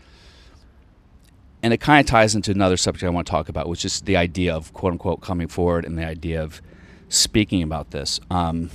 [1.62, 4.00] and it kind of ties into another subject I want to talk about, which is
[4.00, 6.62] the idea of quote unquote coming forward and the idea of
[7.10, 8.20] speaking about this.
[8.30, 8.70] Um,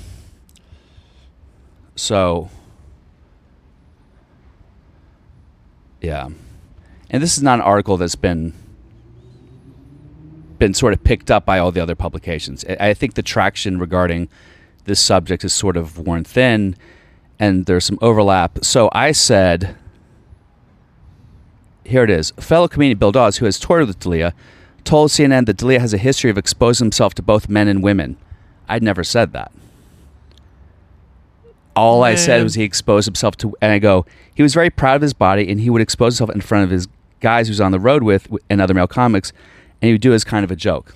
[1.95, 2.51] so,
[6.01, 6.29] yeah,
[7.11, 8.55] and this is not an article that's been
[10.59, 12.65] been sort of picked up by all the other publications.
[12.65, 14.29] I think the traction regarding
[14.85, 16.77] this subject is sort of worn thin,
[17.39, 18.65] and there's some overlap.
[18.65, 19.77] So I said,
[21.85, 22.31] here it is.
[22.39, 24.35] Fellow comedian Bill Dawes, who has toured with D'Elia,
[24.85, 28.17] told CNN that D'Elia has a history of exposing himself to both men and women.
[28.69, 29.53] I'd never said that.
[31.75, 34.97] All I said was he exposed himself to, and I go, he was very proud
[34.97, 36.87] of his body, and he would expose himself in front of his
[37.21, 39.33] guys who's on the road with and other male comics,
[39.81, 40.95] and he would do it as kind of a joke.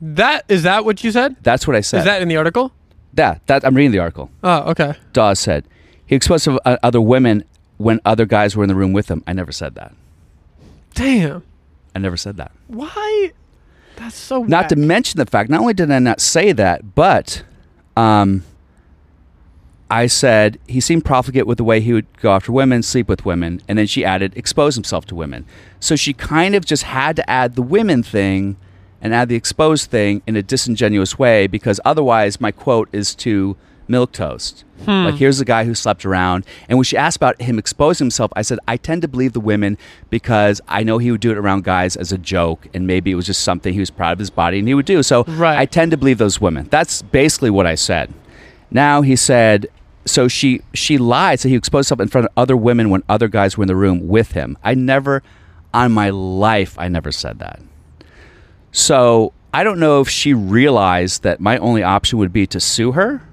[0.00, 1.36] That is that what you said?
[1.42, 1.98] That's what I said.
[2.00, 2.72] Is that in the article?
[3.14, 4.30] That that I'm reading the article.
[4.44, 4.94] Oh, okay.
[5.12, 5.64] Dawes said
[6.06, 7.44] he exposed other women
[7.78, 9.24] when other guys were in the room with him.
[9.26, 9.94] I never said that.
[10.94, 11.42] Damn.
[11.96, 12.52] I never said that.
[12.68, 13.32] Why?
[13.96, 14.42] That's so.
[14.42, 17.42] Not to mention the fact, not only did I not say that, but
[17.96, 18.44] um,
[19.90, 23.24] I said he seemed profligate with the way he would go after women, sleep with
[23.24, 25.46] women, and then she added expose himself to women.
[25.80, 28.58] So she kind of just had to add the women thing
[29.00, 33.56] and add the exposed thing in a disingenuous way because otherwise my quote is to
[33.88, 34.64] milk toast.
[34.84, 35.04] Hmm.
[35.04, 38.30] Like here's a guy who slept around, and when she asked about him exposing himself,
[38.36, 39.78] I said I tend to believe the women
[40.10, 43.14] because I know he would do it around guys as a joke, and maybe it
[43.14, 45.02] was just something he was proud of his body and he would do.
[45.02, 45.58] So Right.
[45.58, 46.68] I tend to believe those women.
[46.70, 48.12] That's basically what I said.
[48.70, 49.68] Now he said,
[50.04, 51.40] so she she lied.
[51.40, 53.76] So he exposed himself in front of other women when other guys were in the
[53.76, 54.58] room with him.
[54.62, 55.22] I never,
[55.72, 57.60] on my life, I never said that.
[58.72, 62.92] So I don't know if she realized that my only option would be to sue
[62.92, 63.25] her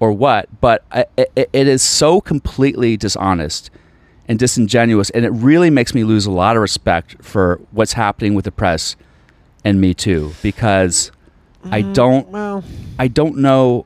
[0.00, 3.70] or what, but I, it, it is so completely dishonest
[4.26, 8.34] and disingenuous, and it really makes me lose a lot of respect for what's happening
[8.34, 8.96] with the press
[9.62, 11.12] and me too, because
[11.70, 12.64] I don't, Well,
[12.98, 13.84] I don't know.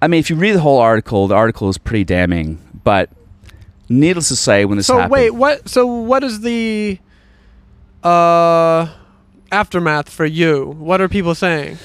[0.00, 3.10] I mean, if you read the whole article, the article is pretty damning, but
[3.90, 5.68] needless to say, when this so happened, wait, what?
[5.68, 6.98] So what is the
[8.02, 8.88] uh
[9.52, 10.64] aftermath for you?
[10.64, 11.76] What are people saying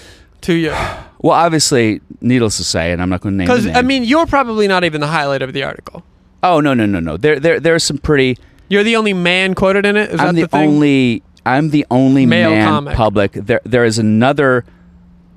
[0.41, 0.73] to you?
[1.25, 3.47] well, obviously, needless to say, and I'm not going to name.
[3.47, 6.03] Because I mean, you're probably not even the highlight of the article.
[6.43, 7.17] oh no, no, no, no.
[7.17, 8.37] There, there, there's some pretty.
[8.69, 10.11] You're the only man quoted in it.
[10.11, 12.95] Is I'm that the, the, only I'm the only Male man comic.
[12.95, 13.31] public.
[13.33, 14.65] There there is another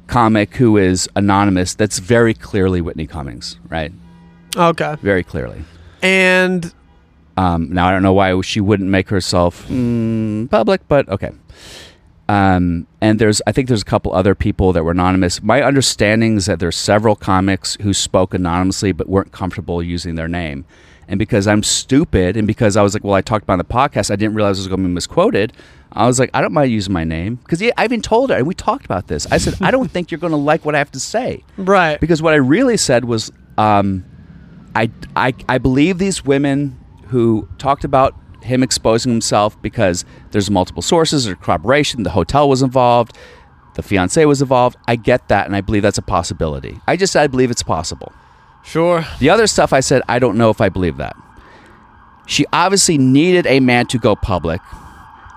[0.09, 3.91] comic who is anonymous that's very clearly Whitney Cummings, right?
[4.57, 4.97] Okay.
[5.01, 5.65] Very clearly.
[6.03, 6.71] And
[7.39, 11.31] Um, now I don't know why she wouldn't make herself mm, public, but okay.
[12.29, 15.43] Um, and there's I think there's a couple other people that were anonymous.
[15.43, 20.29] My understanding is that there's several comics who spoke anonymously but weren't comfortable using their
[20.29, 20.67] name.
[21.09, 23.67] And because I'm stupid, and because I was like, well, I talked about it on
[23.67, 25.55] the podcast, I didn't realize I was going to be misquoted.
[25.91, 28.47] I was like, I don't mind using my name because I even told her, and
[28.47, 29.27] we talked about this.
[29.33, 31.99] I said, I don't think you're going to like what I have to say right.
[31.99, 34.05] because what I really said was, um,
[34.75, 40.83] I, I, I believe these women who talked about him exposing himself because there's multiple
[40.83, 42.03] sources or corroboration.
[42.03, 43.17] The hotel was involved,
[43.75, 44.77] the fiance was involved.
[44.87, 46.81] I get that, and I believe that's a possibility.
[46.87, 48.13] I just I believe it's possible.
[48.65, 49.05] Sure.
[49.21, 51.17] The other stuff I said, I don't know if I believe that.
[52.27, 54.61] She obviously needed a man to go public.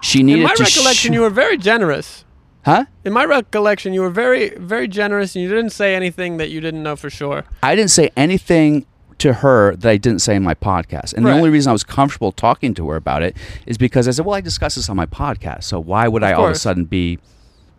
[0.02, 0.40] She needed.
[0.42, 2.26] In my recollection, sh- you were very generous.
[2.66, 2.86] huh?
[3.06, 6.60] In my recollection, you were very, very generous, and you didn't say anything that you
[6.60, 7.46] didn't know for sure.
[7.64, 8.86] I didn't say anything
[9.22, 11.14] to her that I didn't say in my podcast.
[11.14, 11.32] And Right.
[11.32, 14.26] the only reason I was comfortable talking to her about it is because I said,
[14.26, 16.86] "Well, I discussed this on my podcast, so why would I all of a sudden
[16.86, 17.20] be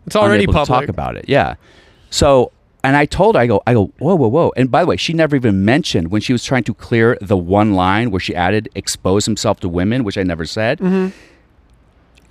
[0.05, 0.63] It's already public.
[0.65, 1.55] to talk about it?" Yeah.
[2.09, 2.51] So,
[2.83, 4.51] and I told her, I go, I go, whoa, whoa, whoa.
[4.57, 7.37] And by the way, she never even mentioned when she was trying to clear the
[7.37, 10.79] one line where she added "expose himself to women," which I never said.
[10.79, 11.07] Mm-hmm.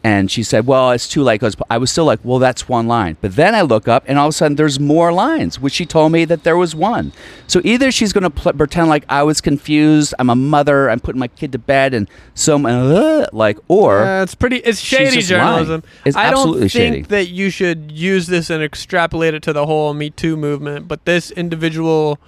[0.04, 2.88] And she said, "Well, it's too late." 'cause I was still like, "Well, that's one
[2.88, 5.74] line." But then I look up, and all of a sudden, there's more lines, which
[5.74, 7.12] she told me that there was one.
[7.46, 10.98] So either she's going to pl- pretend like I was confused, I'm a mother, I'm
[10.98, 14.56] putting my kid to bed, and so uh, like, or Uh, it's pretty.
[14.56, 15.40] It's shady just lying.
[15.40, 15.84] journalism.
[16.04, 17.02] It's I don't absolutely think shady.
[17.02, 20.88] that you should use this and extrapolate it to the whole Me Too movement.
[20.88, 22.18] But this individual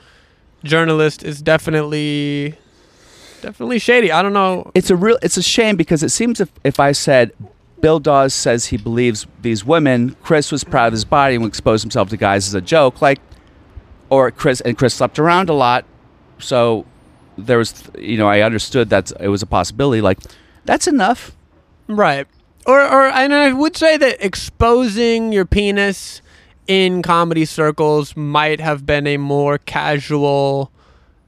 [0.62, 2.54] journalist is definitely,
[3.42, 4.12] definitely shady.
[4.12, 4.70] I don't know.
[4.76, 7.32] it's a real it's a shame because it seems if, if I said
[7.85, 11.83] Bill Dawes says he believes these women, Chris was proud of his body and exposed
[11.85, 13.20] himself to guys as a joke, like
[14.09, 15.85] or Chris and Chris slept around a lot,
[16.38, 16.87] so
[17.37, 20.01] there was you know I understood that it was a possibility.
[20.01, 20.18] Like
[20.64, 21.37] that's enough.
[21.87, 22.27] Right.
[22.64, 26.23] Or, or, and I would say that exposing your penis
[26.66, 30.73] in comedy circles might have been a more casual,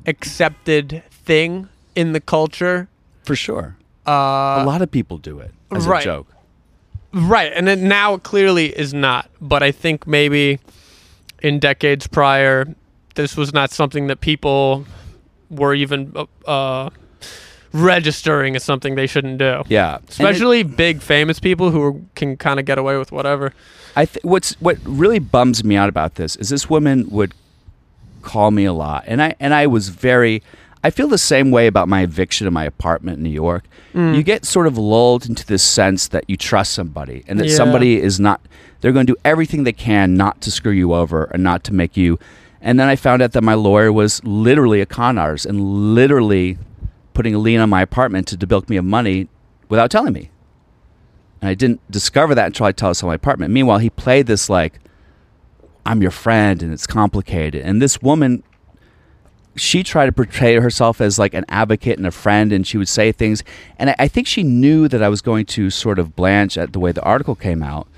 [0.07, 2.89] accepted thing in the culture.
[3.25, 6.01] For sure, Uh, a lot of people do it as right.
[6.01, 6.29] a joke.
[7.13, 9.31] Right, and it now it clearly is not.
[9.41, 10.59] But I think maybe
[11.43, 12.67] in decades prior,
[13.15, 14.85] this was not something that people
[15.49, 16.13] were even
[16.47, 16.91] uh,
[17.73, 19.63] registering as something they shouldn't do.
[19.69, 23.13] Yeah, And it- Especially big famous people who are, can kind of get away with
[23.13, 23.53] whatever.
[23.95, 27.33] I th- what's what really bums me out about this is this woman would
[28.23, 30.43] call me a lot, and I and I was very.
[30.87, 33.65] I feel the same way about my eviction of my apartment in New York.
[33.93, 34.15] Mm.
[34.15, 37.57] You get sort of lulled into this sense that you trust somebody, and that Yeah.
[37.57, 38.41] somebody is not.
[38.81, 41.75] They're going to do everything they can not to screw you over and not to
[41.75, 42.21] make you.
[42.63, 45.59] And then I found out that my lawyer was literally a con artist and
[45.97, 46.57] literally
[47.15, 49.27] putting a lien on my apartment to debilk me of money
[49.69, 50.31] without telling me.
[51.43, 53.53] And I didn't discover that until I tell us on my apartment.
[53.53, 54.79] Meanwhile, he played this like
[55.85, 57.63] I'm your friend and it's complicated.
[57.63, 58.45] And this woman,
[59.57, 62.89] she tried to portray herself as like an advocate and a friend, and she would
[62.89, 63.43] say things.
[63.79, 66.73] And I, I think she knew that I was going to sort of blanch at
[66.73, 67.89] the way the article came out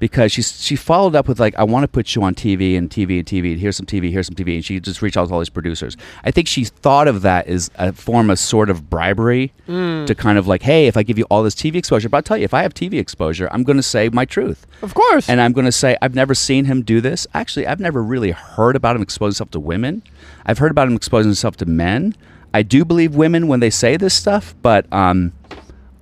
[0.00, 2.90] because she she followed up with like I want to put you on TV and
[2.90, 3.52] TV and TV.
[3.52, 4.10] and Here's some TV.
[4.10, 4.54] Here's some TV.
[4.56, 5.96] And she just reached out to all these producers.
[6.24, 10.36] I think she thought of that as a form of sort of bribery to kind
[10.38, 12.44] of like, hey, if I give you all this TV exposure, but I'll tell you,
[12.44, 14.66] if I have TV exposure, I'm going to say my truth.
[14.82, 15.28] Of course.
[15.28, 17.28] And I'm going to say, I've never seen him do this.
[17.34, 20.02] Actually, I've never really heard about him exposing himself to women.
[20.44, 22.16] I've heard about him exposing himself to men.
[22.52, 25.32] I do believe women when they say this stuff, but um,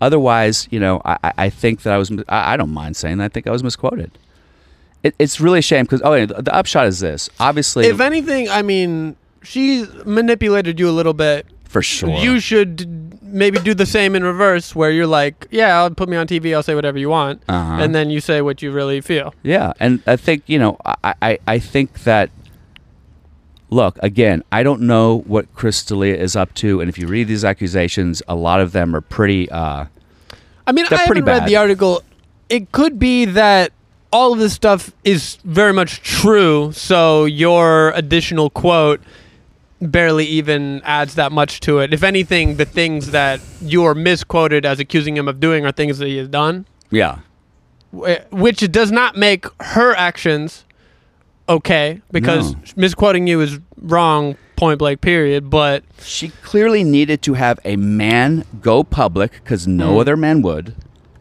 [0.00, 3.24] otherwise, you know, I, I- think that I was, I, I don't mind saying that.
[3.24, 4.10] I think I was misquoted.
[5.02, 7.30] It, it's really a shame because, oh, the, the upshot is this.
[7.38, 11.46] Obviously, if anything, I mean, she manipulated you a little bit.
[11.64, 12.10] for sure.
[12.18, 12.88] You should
[13.22, 16.54] maybe do the same in reverse, where you're like, "Yeah, I'll put me on TV.
[16.54, 17.78] I'll say whatever you want," Uh-huh.
[17.82, 19.34] and then you say what you really feel.
[19.42, 22.30] Yeah, and I think you know, I, I, I think that.
[23.70, 27.28] Look, again, I don't know what Chris D'Elia is up to, and if you read
[27.28, 29.50] these accusations, a lot of them are pretty.
[29.50, 29.86] Uh,
[30.66, 31.48] I mean, I haven't read bad.
[31.48, 32.02] the article.
[32.48, 33.72] It could be that
[34.10, 36.72] all of this stuff is very much true.
[36.72, 39.02] So your additional quote
[39.80, 41.92] barely even adds that much to it.
[41.92, 45.98] If anything, the things that you are misquoted as accusing him of doing are things
[45.98, 47.18] that he has done, yeah,
[47.92, 50.64] which does not make her actions
[51.48, 52.58] okay because No.
[52.76, 55.50] misquoting you is wrong, point blank, period.
[55.50, 59.98] But she clearly needed to have a man go public because no Hmm.
[60.00, 60.74] other man would.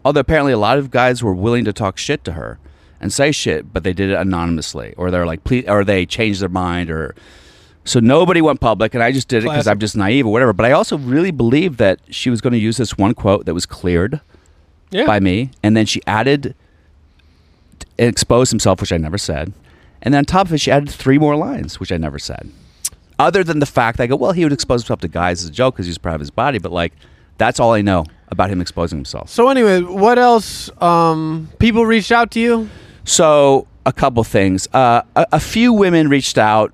[0.04, 2.60] Although apparently a lot of guys were willing to talk shit to her
[3.02, 6.42] and say shit, but they did it anonymously, or they're like, please, or they changed
[6.42, 7.14] their mind, or
[7.84, 10.52] so nobody went public, and I just did it because I'm just naive or whatever.
[10.54, 13.54] But I also really believe that she was going to use this one quote that
[13.54, 14.20] was cleared
[14.92, 16.56] yeah, by me, and then she added
[17.98, 19.54] exposed himself, which I never said,
[20.08, 22.50] and then on top of it, she added three more lines, which I never said.
[23.20, 25.50] Other than the fact that I go, well, he would expose himself to guys as
[25.50, 26.94] a joke because he's proud of his body, but like,
[27.38, 29.30] that's all I know about him exposing himself.
[29.30, 30.70] So anyway, what else?
[30.82, 32.70] Um, people reached out to you.
[33.04, 34.70] So a couple things.
[34.74, 36.72] Uh, a, a few women reached out,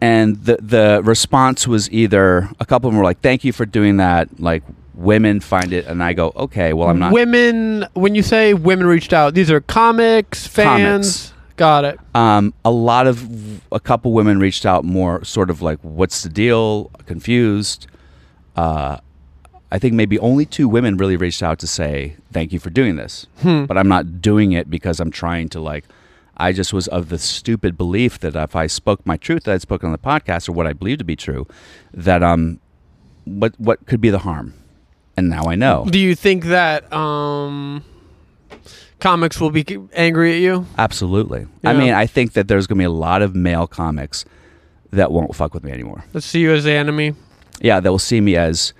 [0.00, 3.66] and the the response was either a couple of them were like, "Thank you for
[3.66, 4.62] doing that." Like
[4.94, 8.86] women find it, and I go, "Okay, well, I'm not." Women, when you say women
[8.86, 11.34] reached out, these are comics, fans.
[11.60, 12.00] Got it.
[12.14, 16.30] Um, a lot of a couple women reached out more, sort of like, "What's the
[16.30, 17.86] deal?" Confused.
[18.56, 18.96] Uh,
[19.70, 22.96] I think maybe only two women really reached out to say thank you for doing
[22.96, 25.84] this, but I'm not doing it because I'm trying to like.
[26.38, 29.60] I just was of the stupid belief that if I spoke my truth that I'd
[29.60, 31.46] spoken on the podcast or what I believe to be true,
[31.92, 32.58] that um,
[33.26, 34.54] what what could be the harm,
[35.14, 35.84] and now I know.
[35.90, 37.84] Do you think that um,
[39.00, 40.66] comics will be angry at you?
[40.78, 41.46] Absolutely.
[41.64, 44.24] I mean, I think that there's gonna be a lot of male comics
[44.92, 46.04] that won't fuck with me anymore.
[46.12, 47.14] Let's see you as the enemy.
[47.60, 48.72] yeah, that will see me as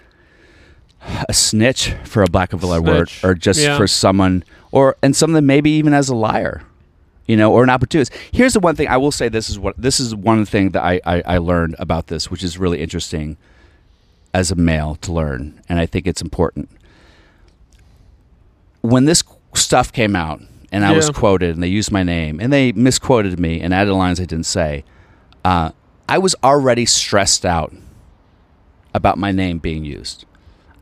[1.29, 3.77] a snitch for a black and white word, or just Yeah.
[3.77, 6.63] for someone, or and some of them maybe even as a liar,
[7.27, 8.13] you know, or an opportunist.
[8.33, 10.83] Here's the one thing I will say: this is what this is one thing that
[10.83, 13.37] I, I I learned about this, which is really interesting
[14.35, 16.69] as a male to learn, and I think it's important.
[18.83, 19.23] When this
[19.61, 20.41] stuff came out,
[20.73, 23.93] and I was quoted, and they used my name, and they misquoted me and added
[23.95, 24.85] lines I didn't say.
[25.45, 25.71] Uh,
[26.09, 27.73] I was already stressed out
[28.95, 30.25] about my name being used.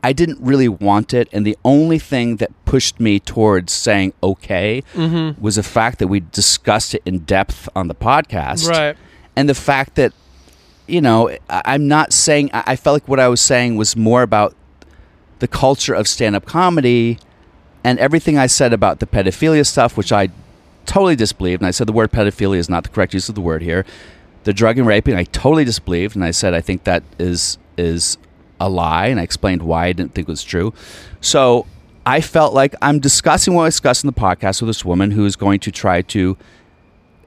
[0.01, 4.81] I didn't really want it, and the only thing that pushed me towards saying okay
[4.95, 5.41] Mm-hmm.
[5.41, 8.95] was the fact that we discussed it in depth on the podcast, Right.
[9.35, 10.13] and the fact that
[10.87, 14.21] you know I'm not saying I I felt like what I was saying was more
[14.23, 14.55] about
[15.39, 17.19] the culture of stand-up comedy
[17.83, 20.29] and everything I said about the pedophilia stuff, which I
[20.85, 23.41] totally disbelieved, and I said the word pedophilia is not the correct use of the
[23.41, 23.85] word here.
[24.43, 28.17] The drug and raping, I totally disbelieved, and I said I think that is is
[28.59, 30.73] a lie, and I explained why I didn't think it was true.
[31.21, 31.65] So
[32.05, 35.25] I felt like I'm discussing what I discussed in the podcast with this woman who
[35.25, 36.35] is going to try to,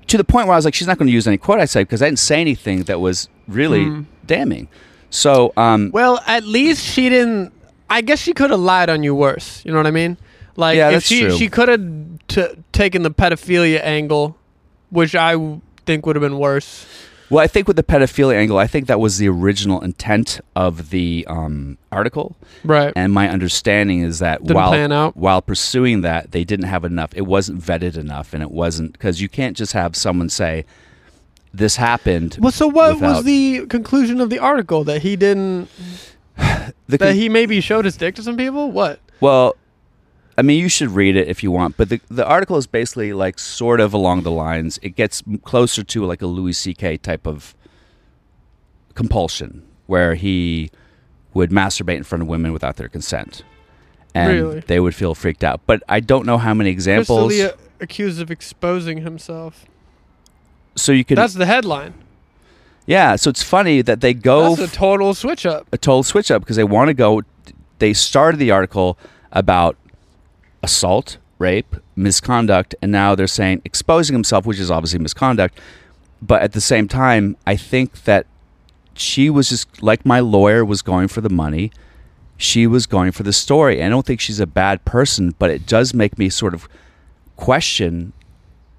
[0.08, 1.64] to the point where I was like, she's not going to use any quote I
[1.66, 4.02] said because I didn't say anything that was really Hmm.
[4.26, 4.68] damning.
[5.10, 7.52] So um, Well, at least she didn't.
[7.88, 9.62] I guess she could have lied on you worse.
[9.64, 10.16] You know what I mean?
[10.56, 11.36] Like Yeah, if she true.
[11.36, 11.82] she could have
[12.28, 14.36] t- taken the pedophilia angle,
[14.90, 16.86] which I w- think would have been worse.
[17.30, 20.90] Well, I think with the pedophilia angle, I think that was the original intent of
[20.90, 22.36] the um, article.
[22.62, 22.92] Right.
[22.94, 27.10] And my understanding is that Didn't while while pursuing that, they didn't have enough.
[27.14, 30.66] It wasn't vetted enough, and it wasn't because you can't just have someone say
[31.54, 32.36] this happened.
[32.38, 35.68] well, so what was the conclusion of the article that he didn't
[36.36, 38.70] the that he maybe showed his dick to some people?
[38.70, 39.00] What?
[39.20, 39.56] well,
[40.38, 43.12] I mean, you should read it if you want, but the the article is basically
[43.12, 44.78] like sort of along the lines.
[44.82, 46.96] It gets closer to like a Louis C.K.
[46.98, 47.54] type of
[48.94, 50.70] compulsion, where he
[51.34, 53.42] would masturbate in front of women without their consent,
[54.14, 54.60] and Really?
[54.60, 55.60] they would feel freaked out.
[55.66, 57.32] But I don't know how many Chris examples.
[57.32, 59.64] D'Elia accused of exposing himself.
[60.76, 61.94] So you could, That's the headline.
[62.86, 63.16] yeah.
[63.16, 65.66] So it's funny that they go That's a total switch up.
[65.72, 67.22] a total switch up because they want to go.
[67.78, 68.96] They started the article
[69.32, 69.76] about
[70.62, 75.58] assault, rape, misconduct, and now they're saying exposing himself, which is obviously misconduct.
[76.20, 78.26] But at the same time, I think that
[78.94, 81.72] she was just like my lawyer was going for the money.
[82.36, 83.82] She was going for the story.
[83.82, 86.68] I don't think she's a bad person, but it does make me sort of
[87.36, 88.12] question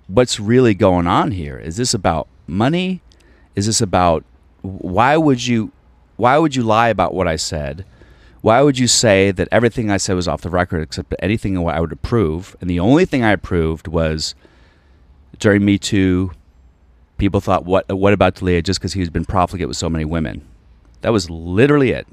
[0.07, 1.57] what's really going on here.
[1.57, 3.01] Is this about money?
[3.55, 4.23] Is this about
[4.61, 5.71] why would you
[6.15, 7.85] why would you lie about what I said?
[8.43, 11.79] Why would you say that everything I said was off the record except anything I
[11.79, 12.57] would approve?
[12.59, 14.35] And the only thing I approved was
[15.39, 16.31] during Me Too,
[17.17, 17.89] people thought, "What?
[17.89, 20.41] Uh, what about D'Elia?" Just because he's been profligate with so many women.
[20.99, 22.05] That was literally it.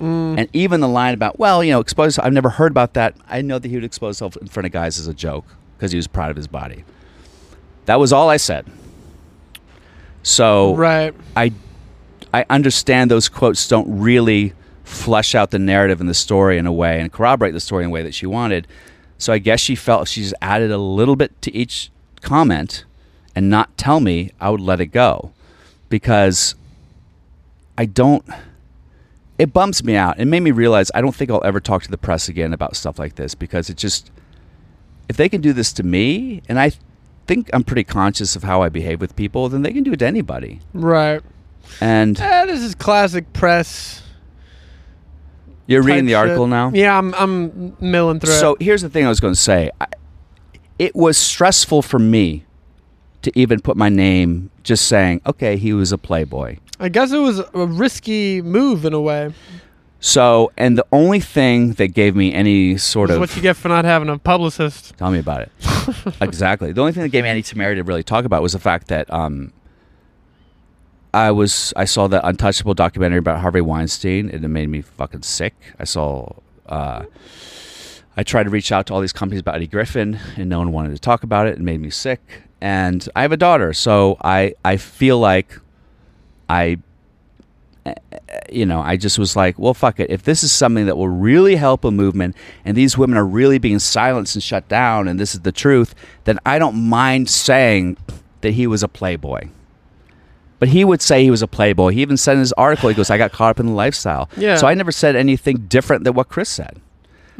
[0.00, 0.38] Mm.
[0.38, 2.18] And even the line about, well, you know, expose.
[2.18, 3.14] I've never heard about that.
[3.28, 5.44] I know that he would expose himself in front of guys as a joke
[5.76, 6.84] because he was proud of his body.
[7.84, 8.64] That was all I said.
[10.22, 11.14] So Right.
[11.36, 11.52] I
[12.32, 14.54] I understand those quotes don't really
[14.88, 17.90] flesh out the narrative and the story in a way and corroborate the story in
[17.90, 18.66] a way that she wanted.
[19.18, 21.90] So I guess she felt she just added a little bit to each
[22.22, 22.84] comment
[23.34, 25.32] and not tell me, I would let it go.
[25.88, 26.54] Because
[27.76, 28.24] I don't
[29.38, 30.18] it bums me out.
[30.18, 32.74] It made me realize I don't think I'll ever talk to the press again about
[32.74, 34.10] stuff like this because it just
[35.08, 36.72] if they can do this to me and I
[37.26, 39.98] think I'm pretty conscious of how I behave with people, then they can do it
[40.00, 40.60] to anybody.
[40.72, 41.22] Right.
[41.80, 44.02] And Eh, this is classic press.
[45.68, 46.50] You're reading the article shit.
[46.50, 46.72] now?
[46.74, 48.32] Yeah, I'm I'm milling through.
[48.32, 48.62] So it.
[48.62, 49.70] here's the thing I was going to say.
[49.80, 49.86] I,
[50.78, 52.44] it was stressful for me
[53.22, 56.58] to even put my name just saying, okay, he was a playboy.
[56.80, 59.32] I guess it was a risky move in a way.
[60.00, 63.68] So, and the only thing that gave me any sort of what you get for
[63.68, 64.96] not having a publicist.
[64.96, 65.52] Tell me about it.
[66.20, 66.72] exactly.
[66.72, 68.86] The only thing that gave me any temerity to really talk about was the fact
[68.88, 69.52] that um,
[71.14, 75.22] I was I saw that Untouchable documentary about Harvey Weinstein, and it made me fucking
[75.22, 75.54] sick.
[75.78, 76.32] I saw.
[76.66, 77.04] Uh,
[78.16, 80.72] I tried to reach out to all these companies about Eddie Griffin, and no one
[80.72, 81.54] wanted to talk about it.
[81.54, 82.42] It made me sick.
[82.60, 85.58] And I have a daughter, so I I feel like
[86.48, 86.78] I
[88.50, 90.10] you know, I just was like, well, fuck it.
[90.10, 93.58] If this is something that will really help a movement and these women are really
[93.58, 95.94] being silenced and shut down and this is the truth,
[96.24, 97.96] then I don't mind saying
[98.40, 99.48] that he was a playboy.
[100.58, 101.90] But he would say he was a playboy.
[101.90, 104.28] He even said in his article, he goes, I got caught up in the lifestyle.
[104.36, 104.56] Yeah.
[104.56, 106.80] So I never said anything different than what Chris said.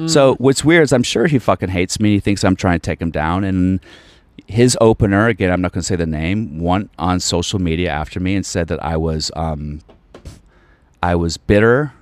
[0.07, 2.13] So what's weird is I'm sure he fucking hates me.
[2.13, 3.43] He thinks I'm trying to take him down.
[3.43, 3.81] And
[4.47, 8.21] his opener, again, I'm not going to say the name, went on social media after
[8.21, 9.81] me and said that I was um,
[11.03, 11.95] I was bitter,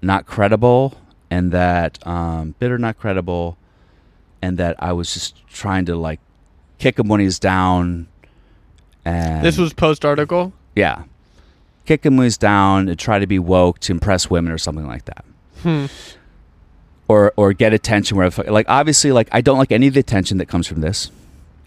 [0.00, 0.96] not credible,
[1.28, 3.58] and that um, bitter, not credible,
[4.40, 6.20] and that I was just trying to like
[6.78, 8.06] kick him when he's down.
[9.06, 10.52] And This was post article.
[10.74, 11.04] yeah,
[11.86, 14.86] kick him when he's down to try to be woke to impress women or something
[14.86, 15.24] like that.
[15.62, 15.86] Hmm.
[17.08, 20.38] Or or get attention where like obviously like I don't like any of the attention
[20.38, 21.10] that comes from this.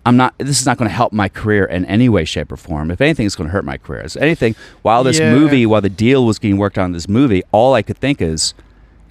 [0.06, 0.34] I'm not.
[0.38, 2.90] This is not going to help my career in any way, shape, or form.
[2.92, 4.02] If anything, it's going to hurt my career.
[4.02, 5.34] As anything, while this Yeah.
[5.34, 8.54] movie, while the deal was getting worked on this movie, all I could think is,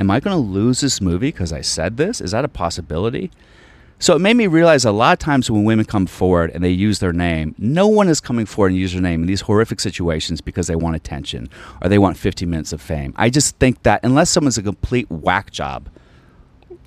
[0.00, 2.20] am I going to lose this movie because I said this?
[2.22, 3.30] Is that a possibility?
[4.00, 6.70] So it made me realize a lot of times when women come forward and they
[6.70, 9.80] use their name, no one is coming forward and use their name in these horrific
[9.80, 11.50] situations because they want attention
[11.82, 13.12] or they want 50 minutes of fame.
[13.16, 15.88] I just think that unless someone's a complete whack job,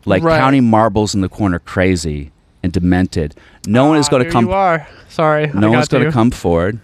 [0.06, 0.40] like Right.
[0.40, 2.32] counting marbles in the corner crazy
[2.64, 3.36] and demented,
[3.68, 5.52] no one is Ah, going to come You are sorry.
[5.54, 6.80] No one's going to come forward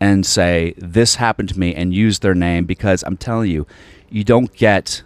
[0.00, 3.64] and say this happened to me and use their name because I'm telling you,
[4.10, 5.02] you don't get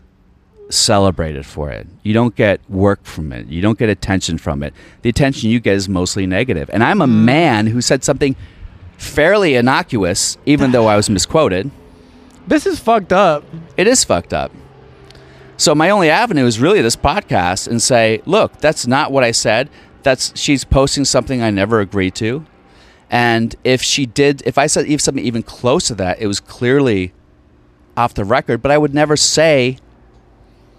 [0.69, 1.87] celebrated for it.
[2.03, 3.47] You don't get work from it.
[3.49, 4.75] You don't get attention from it.
[5.03, 6.69] The attention you get is mostly negative.
[6.73, 7.25] And I'm a Mm.
[7.25, 8.35] man who said something
[8.99, 11.71] fairly innocuous, even though I was misquoted.
[12.49, 13.45] This is fucked up.
[13.77, 14.51] It is fucked up.
[15.57, 19.31] So my only avenue is really this podcast and say, look, that's not what I
[19.31, 19.69] said.
[20.03, 22.45] That's she's posting something I never agreed to.
[23.11, 26.41] And if she did, if I said even something even close to that, it was
[26.41, 27.13] clearly
[27.97, 28.63] off the record.
[28.63, 29.79] But I would never say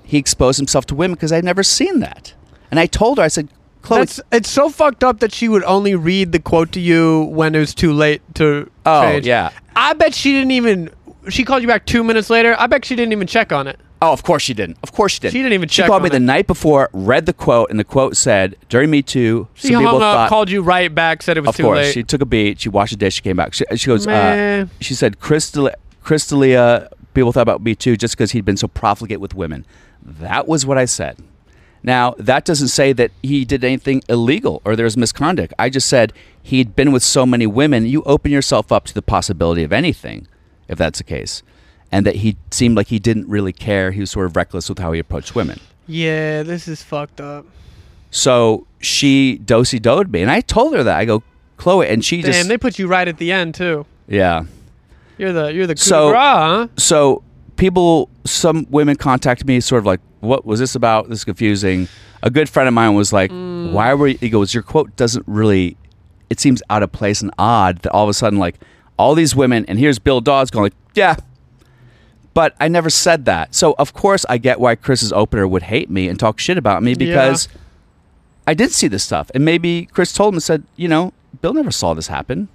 [0.08, 2.34] he exposed himself to women because I'd never seen that.
[2.72, 3.50] And I told her, I said,
[3.82, 7.24] Chloe, That's it's so fucked up that she would only read the quote to you
[7.26, 9.26] when it was too late to oh change.
[9.28, 10.90] yeah, I bet she didn't even.
[11.30, 12.56] She called you back two minutes later.
[12.58, 13.80] I bet she didn't even check on it.
[14.02, 14.78] Oh, of course she didn't.
[14.84, 15.34] Of course she didn't.
[15.34, 15.86] She didn't even check.
[15.86, 16.20] She called me on the it.
[16.36, 20.00] night before, read the quote, and the quote said, "During Me Too, She hung up,
[20.00, 21.94] thought." called you right back, said it was of too course, late.
[21.94, 22.60] she took a beat.
[22.62, 23.16] She washed a dish.
[23.16, 23.54] She came back.
[23.54, 24.06] She, she goes.
[24.06, 28.68] Uh, she said, "Chris, D'Elia- people thought about Me Too just because he'd been so
[28.68, 29.66] profligate with women."
[30.08, 31.18] That was what I said.
[31.84, 35.54] Now that doesn't say that he did anything illegal or there's misconduct.
[35.60, 37.86] I just said he'd been with so many women.
[37.86, 40.28] You open yourself up to the possibility of anything,
[40.68, 41.44] if that's the case,
[41.92, 43.92] and that he seemed like he didn't really care.
[43.92, 45.60] He was sort of reckless with how he approached women.
[45.86, 47.46] yeah, this is fucked up.
[48.10, 50.98] So she dosey doed me, and I told her that.
[50.98, 51.22] I go,
[51.58, 53.86] Chloe, and she Damn, just they put you right at the end too.
[54.08, 54.46] yeah.
[55.18, 56.68] You're the you're the So- grace, huh?
[56.78, 57.24] so
[57.58, 61.10] people some women contact me sort of like what was this about?
[61.10, 61.88] This is confusing.
[62.24, 63.72] A good friend of mine was like Mm.
[63.74, 65.76] why were you he goes your quote doesn't really
[66.30, 68.56] it seems out of place and odd that all of a sudden like
[68.98, 71.16] all these women and here's bill dawes going like yeah.
[72.34, 73.54] But i never said that.
[73.56, 76.82] So of course i get why chris's opener would hate me and talk shit about
[76.84, 77.48] me because
[78.48, 79.30] i did see this stuff.
[79.36, 82.48] And maybe chris told him and said you know bill never saw this happen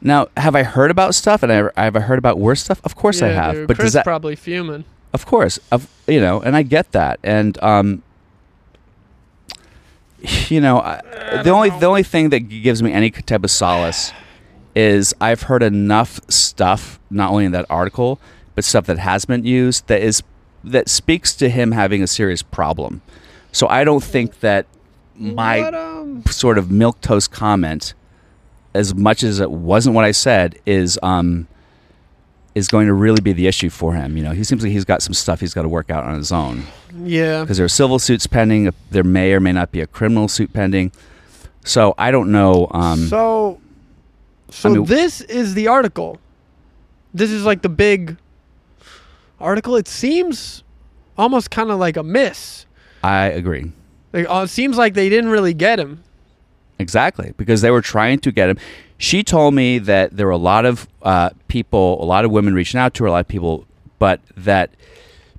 [0.00, 2.80] now, have I heard about stuff and I, have I heard about worse stuff?
[2.84, 3.54] Of course I have.
[3.54, 4.84] dude, but Chris does that probably fuming.
[5.12, 8.02] of course, of you know, and I get that, and um,
[10.48, 11.02] you know, I,
[11.42, 14.12] the only the only thing that gives me any type of solace
[14.74, 18.20] is I've heard enough stuff, not only in that article,
[18.54, 20.22] but stuff that has been used that is
[20.62, 23.02] that speaks to him having a serious problem.
[23.52, 24.66] So I don't think that
[25.16, 27.94] my But, um, sort of milk toast comment,
[28.74, 31.48] as much as it wasn't what I said, is um
[32.54, 34.16] is going to really be the issue for him.
[34.16, 36.16] You know, he seems like he's got some stuff he's got to work out on
[36.16, 36.64] his own
[36.96, 37.42] yeah.
[37.42, 38.72] because there are civil suits pending.
[38.90, 40.92] There may or may not be a criminal suit pending.
[41.64, 42.68] So I don't know.
[42.72, 43.60] Um, so
[44.50, 46.18] so I mean- this is the article.
[47.14, 48.16] This is like the big
[49.40, 49.76] article.
[49.76, 50.62] It seems
[51.18, 52.66] almost kind of like a miss.
[53.02, 53.72] I agree
[54.12, 56.02] Like, uh, it seems like they didn't really get him.
[56.80, 58.58] Exactly because they were trying to get him.
[58.98, 62.54] She told me that there were a lot of uh, people, a lot of women
[62.54, 63.66] reaching out to her, a lot of people,
[63.98, 64.70] but that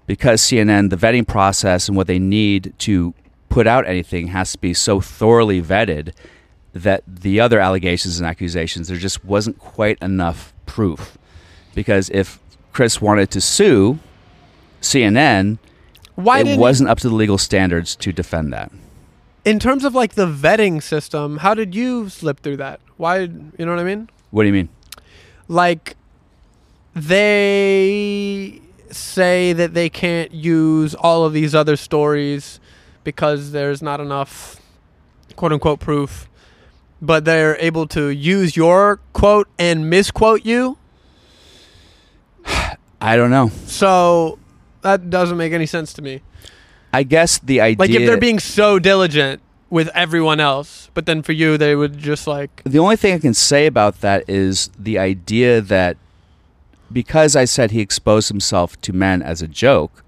[0.08, 3.14] because CNN, the vetting process and what they need to
[3.50, 6.14] put out anything has to be so thoroughly vetted
[6.74, 11.18] that the other allegations and accusations, there just wasn't quite enough proof.
[11.76, 12.40] Because if
[12.72, 14.00] Chris wanted to sue
[14.82, 15.60] CNN,
[16.16, 18.72] Why it wasn't up to the legal standards to defend that.
[19.46, 21.38] In terms of like the vetting system?
[21.38, 22.80] How did you slip through that?
[22.98, 23.20] Why?
[23.20, 24.10] You know what I mean?
[24.32, 24.70] What do you mean?
[25.52, 25.98] like
[26.96, 32.60] they say that they can't use all of these other stories
[33.04, 34.62] because there's not enough
[35.36, 36.30] quote unquote proof
[37.02, 40.78] but they're able to use your quote and misquote you
[43.02, 43.50] I don't know.
[43.66, 44.40] so
[44.84, 46.22] that doesn't make any sense to me
[46.94, 47.80] I guess the idea.
[47.80, 51.98] like if they're being so diligent with everyone else but then for you they would
[51.98, 55.96] just like the only thing I can say about that is the idea that
[56.92, 60.04] because I said he exposed himself to men as a joke,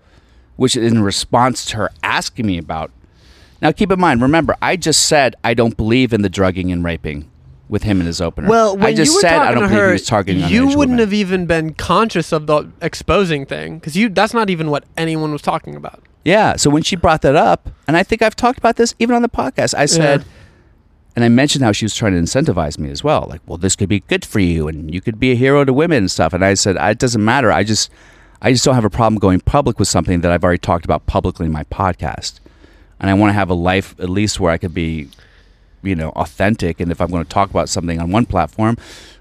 [0.55, 2.91] which is in response to her asking me about.
[3.61, 6.83] Now, keep in mind, remember, I just said I don't believe in the drugging and
[6.83, 7.29] raping
[7.69, 8.47] with him in his opener.
[8.49, 10.47] Well, when I just you were said talking I don't believe her, he was targeting
[10.49, 14.83] you wouldn't have even been conscious of the exposing thing because you—that's not even what
[14.97, 16.03] anyone was talking about.
[16.25, 16.55] Yeah.
[16.55, 19.21] So when she brought that up, and I think I've talked about this even on
[19.21, 20.25] the podcast, I said, Yeah.
[21.17, 23.27] and I mentioned how she was trying to incentivize me as well.
[23.29, 25.73] Like, well, this could be good for you, and you could be a hero to
[25.73, 26.31] women and stuff.
[26.33, 27.51] And I said, it doesn't matter.
[27.51, 27.89] I just,
[28.41, 31.05] I just don't have a problem going public with something that I've already talked about
[31.07, 32.39] publicly in my podcast,
[33.01, 35.09] and I want to have a life at least where I could be,
[35.83, 36.79] you know, authentic.
[36.79, 38.77] And if I'm going to talk about something on one platform,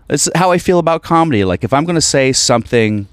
[0.08, 1.44] it's how I feel about comedy.
[1.44, 3.08] Like, if I'm going to say something.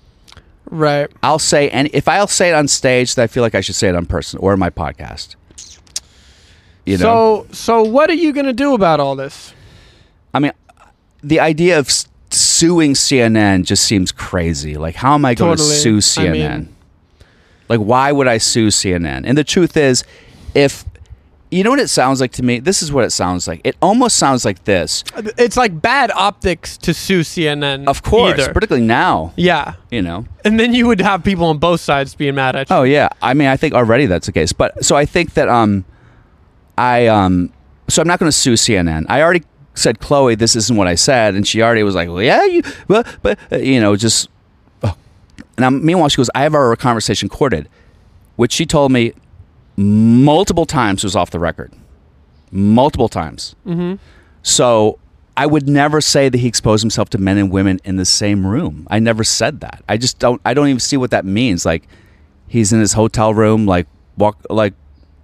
[0.72, 1.10] Right.
[1.24, 3.74] I'll say and if I'll say it on stage, then I feel like I should
[3.74, 5.36] say it on person or in my podcast.
[6.86, 9.54] You know, So, so what are you gonna do about all this?
[10.34, 10.52] I mean,
[11.24, 11.90] the idea of
[12.30, 14.76] suing CNN just seems crazy.
[14.78, 15.76] Like, how am I going Totally.
[15.84, 16.34] to sue I CNN?
[16.34, 16.76] mean-
[17.68, 19.24] like, why would I sue CNN?
[19.26, 20.04] And the truth is,
[20.54, 20.86] if
[21.52, 23.62] you know what it sounds like to me, this is what it sounds like.
[23.64, 25.04] It almost sounds like this.
[25.38, 27.88] It's like bad optics to sue CNN.
[27.88, 28.54] Of course, either.
[28.54, 29.34] particularly now.
[29.36, 30.26] yeah, You know.
[30.46, 32.76] and then you would have people on both sides being mad at you.
[32.76, 34.54] Oh yeah, I mean, I think already that's the case.
[34.54, 35.86] But so I think that um,
[36.78, 37.52] I um,
[37.88, 39.06] so I'm not going to sue CNN.
[39.10, 39.44] I already
[39.74, 42.62] said Chloe, this isn't what I said, and she already was like, well, yeah, you,
[42.88, 44.30] but but uh, you know, just.
[44.84, 44.96] oh.
[45.58, 47.68] Now, meanwhile, she goes, I have our conversation recorded,
[48.36, 49.14] which she told me
[49.80, 51.72] multiple times was off the record,
[52.52, 53.56] multiple times.
[53.66, 53.96] Mm-hmm.
[54.44, 55.00] So
[55.38, 58.46] I would never say that he exposed himself to men and women in the same
[58.46, 58.86] room.
[58.92, 59.82] I never said that.
[59.88, 60.42] I just don't.
[60.44, 61.66] I don't even see what that means.
[61.66, 61.88] Like
[62.50, 64.74] he's in his hotel room, like walk, like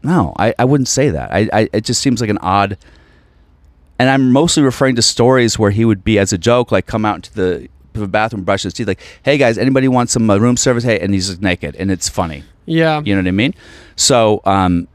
[0.03, 1.33] no, I, I wouldn't say that.
[1.33, 2.77] I, I it just seems like an odd.
[3.99, 7.05] And I'm mostly referring to stories where he would be as a joke, like come
[7.05, 10.37] out into the, the bathroom, brush his teeth, like, "Hey guys, anybody want some uh,
[10.37, 12.43] room service?" Hey, and he's just naked, and it's funny.
[12.65, 13.01] Yeah.
[13.03, 13.53] You know what I mean?
[13.95, 14.87] So um,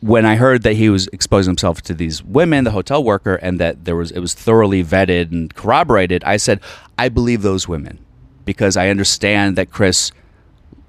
[0.00, 3.58] when I heard that he was exposing himself to these women, the hotel worker, and
[3.60, 6.60] that there was it was thoroughly vetted and corroborated, I said,
[6.98, 7.98] I believe those women
[8.44, 10.12] because I understand that Chris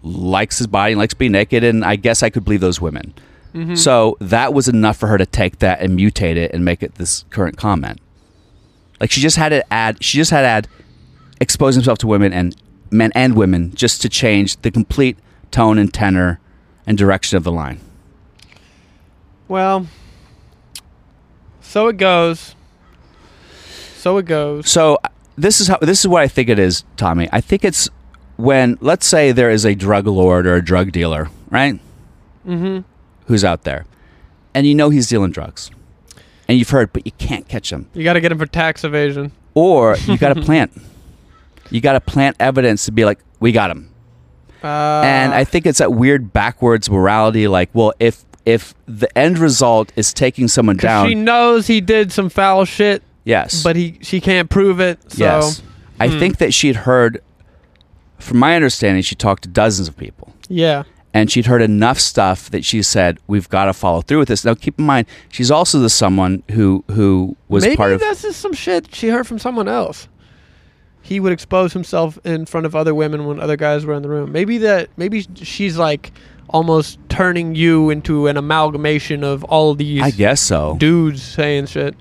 [0.03, 3.13] likes his body and likes being naked, and I guess I could believe those women.
[3.77, 6.95] So that was enough for her to take that and mutate it and make it
[6.95, 8.01] this current comment.
[8.99, 10.67] Like she just had to add, she just had to add,
[11.39, 12.53] expose himself to women and
[12.91, 15.17] men and women just to change the complete
[15.55, 16.37] tone and tenor
[16.85, 17.79] and direction of the line.
[19.47, 19.87] Well,
[21.61, 22.55] so it goes.
[23.95, 24.69] So it goes.
[24.69, 27.29] So uh, this is how this is what I think it is, Tommy.
[27.31, 27.89] I think it's
[28.35, 31.79] when let's say there is a drug lord or a drug dealer, right?
[32.45, 32.81] Mm-hmm.
[33.27, 33.85] Who's out there,
[34.53, 35.71] and you know he's dealing drugs,
[36.49, 38.83] and you've heard, but you can't catch him, You got to get him for tax
[38.83, 39.31] evasion.
[39.53, 40.73] or you got to plant,
[41.71, 43.89] you got to plant evidence to be like, we got him.
[44.63, 47.47] Uh, and I think it's that weird backwards morality.
[47.47, 52.11] Like, well, if if the end result is taking someone down, she knows he did
[52.11, 55.11] some foul shit, yes, but he she can't prove it.
[55.11, 55.61] So yes,
[55.99, 56.19] I hmm.
[56.19, 57.21] think that she'd heard.
[58.17, 60.33] From my understanding, she talked to dozens of people.
[60.47, 60.83] yeah,
[61.15, 64.43] and she'd heard enough stuff that she said we've got to follow through with this.
[64.43, 68.01] Now, keep in mind, she's also the someone who who was maybe part of.
[68.01, 70.09] Maybe that's just some shit she heard from someone else.
[71.05, 74.09] He would expose himself in front of other women when other guys were in the
[74.09, 74.31] room.
[74.31, 74.89] Maybe that.
[74.97, 76.11] Maybe she's like
[76.49, 80.77] almost turning you into an amalgamation of all these I guess so.
[80.79, 81.93] dudes saying shit.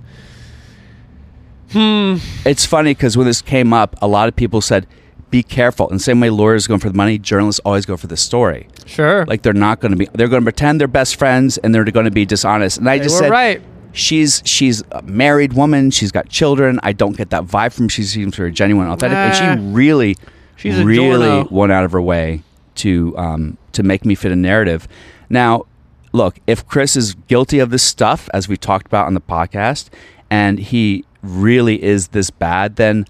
[1.73, 2.17] Hmm.
[2.47, 4.87] It's funny because when this came up, a lot of people said,
[5.29, 8.07] "Be careful." In the same way, lawyers go for the money, journalists always go for
[8.07, 8.69] the story.
[8.87, 9.27] Sure.
[9.27, 10.09] Like they're not going to be.
[10.15, 12.79] They're going to pretend they're best friends, and they're going to be dishonest.
[12.79, 13.61] And I they just said, right.
[13.95, 15.91] She's she's a married woman.
[15.91, 16.79] She's got children.
[16.83, 17.89] I don't get that vibe from.
[17.89, 20.17] She seems very genuine, authentic, and she really,
[20.57, 22.43] She's a really went out of her way
[22.77, 24.87] to um, to make me fit a narrative.
[25.31, 25.65] Now,
[26.13, 29.89] look, if Chris is guilty of this stuff, as we talked about on the podcast,
[30.31, 33.07] and he really is this bad, then.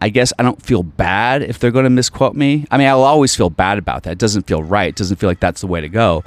[0.00, 2.66] I guess I don't feel bad if they're going to misquote me.
[2.70, 4.12] I mean, I'll always feel bad about that.
[4.12, 4.90] It doesn't feel right.
[4.90, 6.22] It doesn't feel like that's the way to go.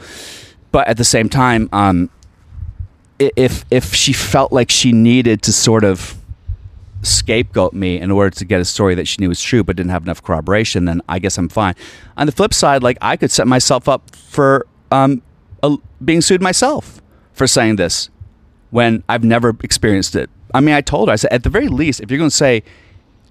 [0.74, 2.10] But at the same time, um,
[3.36, 6.18] if if she felt like she needed to sort of
[7.04, 9.92] scapegoat me in order to get a story that she knew was true but didn't
[9.92, 11.76] have enough corroboration, then I guess I'm fine.
[12.18, 15.22] On the flip side, like I could set myself up for um,
[15.64, 17.02] a, being sued myself
[17.34, 18.10] for saying this
[18.70, 20.30] when I've never experienced it.
[20.54, 22.36] I mean, I told her, I said, at the very least, if you're going to
[22.36, 22.64] say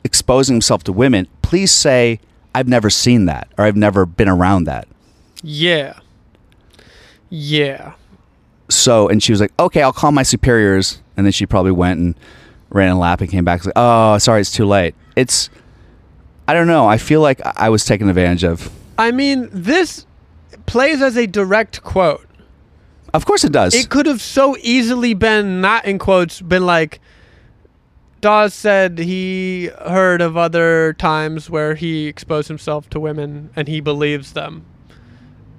[0.04, 2.20] exposing himself to women, please say
[2.54, 4.88] I've never seen that or I've never been around that.
[5.42, 6.00] Yeah.
[7.28, 7.94] Yeah.
[8.72, 11.98] So and she was like okay i'll call my superiors and then she probably went
[12.00, 12.14] and
[12.70, 15.50] ran a lap and came back like oh sorry it's too late it's
[16.46, 20.04] i don't know i feel like i I was taken advantage of I mean, this
[20.66, 22.26] plays as a direct quote.
[23.14, 27.00] of course it does It could have so easily been not in quotes, been like
[28.20, 33.80] Dawes said he heard of other times where he exposed himself to women and he
[33.80, 34.66] believes them.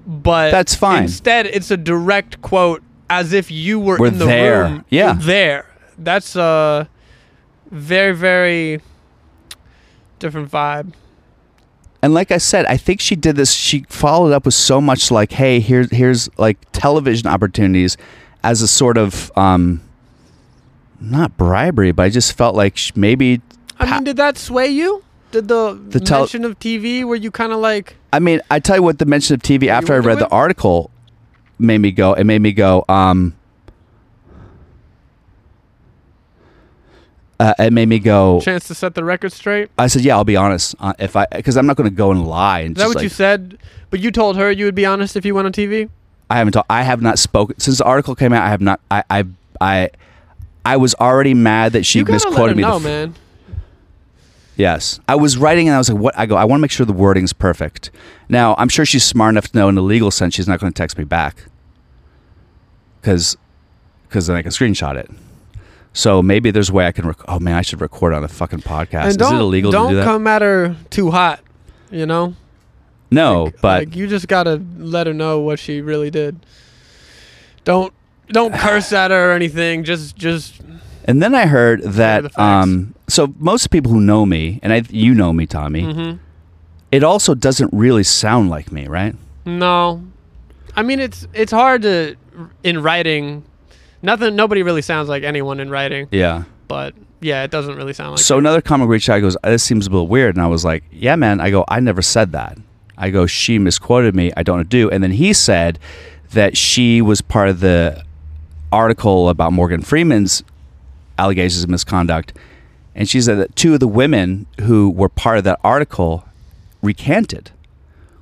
[0.05, 1.03] But That's fine.
[1.03, 4.64] Instead, it's a direct quote as if you were We're in the there.
[4.64, 4.86] room.
[4.89, 5.14] Yeah.
[5.20, 5.66] There.
[5.97, 6.88] That's a
[7.70, 8.82] very, very
[10.20, 10.93] different vibe.
[12.03, 15.09] and like i said i think she did this she followed up with so much
[15.09, 17.97] like hey here's here's like television opportunities
[18.43, 19.82] as a sort of um
[20.99, 23.41] not bribery but i just felt like maybe
[23.80, 25.03] I mean, did that sway you?
[25.32, 28.76] Did the, The mention of TV where you kind of like, I mean, I tell
[28.76, 30.91] you what, the mention of TV after I read the article
[31.62, 32.14] made me go.
[32.14, 32.86] It made me go.
[32.89, 33.36] Um,
[37.39, 38.39] uh, it made me go.
[38.41, 39.70] chance to set the record straight?
[39.78, 40.76] I said, "Yeah, I'll be honest.
[40.80, 43.03] Uh, if I, because I'm not going to go and lie and Is that what
[43.03, 43.57] you said?
[43.89, 45.89] But you told her you would be honest if you went on TV.
[46.30, 46.53] I haven't.
[46.53, 48.43] Ta- I have not spoken since the article came out.
[48.43, 48.80] I have not.
[48.89, 49.03] I.
[49.09, 49.26] I.
[49.59, 49.91] I,
[50.66, 52.64] I was already mad that she you gotta let her misquoted me.
[52.64, 53.16] know, f- man.
[54.55, 54.99] Yes.
[55.07, 56.18] I was writing and I was like, what?
[56.18, 57.89] I go, I want to make sure the wording's perfect.
[58.30, 60.72] Now, I'm sure she's smart enough to know in the legal sense she's not going
[60.72, 61.45] to text me back.
[63.02, 63.38] Because
[64.28, 65.10] then I can screenshot it.
[65.93, 67.08] So maybe there's a way I can.
[67.08, 69.08] Rec- oh man, I should record on the fucking podcast.
[69.08, 70.06] Is it illegal don't to do that?
[70.06, 71.41] come at her too hot.
[71.89, 72.36] You know,
[73.10, 76.39] no, Like- but like, you just gotta let her know what she really did.
[77.66, 77.93] Don't
[78.30, 79.84] don't curse at her or anything.
[79.84, 80.62] Just just
[81.06, 82.38] and then I heard that.
[82.39, 86.20] Um, so most people who know me, and I, you know me, Tommy, mhm.
[86.91, 89.16] it also doesn't really sound like me, right?
[89.45, 90.02] No,
[90.78, 92.16] I mean it's it's hard to
[92.64, 93.44] in writing.
[94.02, 94.36] Nothing.
[94.36, 96.08] Nobody really sounds like anyone in writing.
[96.12, 96.44] Yeah.
[96.68, 98.20] But yeah, it doesn't really sound like.
[98.20, 99.20] So another comic reached out.
[99.20, 101.39] Goes, this seems a little weird, and I was like, yeah, man.
[101.39, 102.58] I go, I never said that.
[102.98, 104.32] I go, she misquoted me.
[104.38, 104.89] I don't do.
[104.89, 105.80] And then he said
[106.32, 108.04] that she was part of the
[108.72, 110.44] article about Morgan Freeman's
[111.18, 112.34] allegations of misconduct,
[112.96, 116.26] and she said that two of the women who were part of that article
[116.82, 117.52] recanted,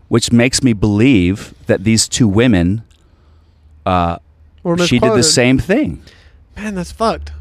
[0.07, 2.83] which makes me believe that these two women,
[3.89, 4.19] uh,
[4.63, 6.01] Or she did the same thing.
[6.55, 7.31] Man, that's fucked.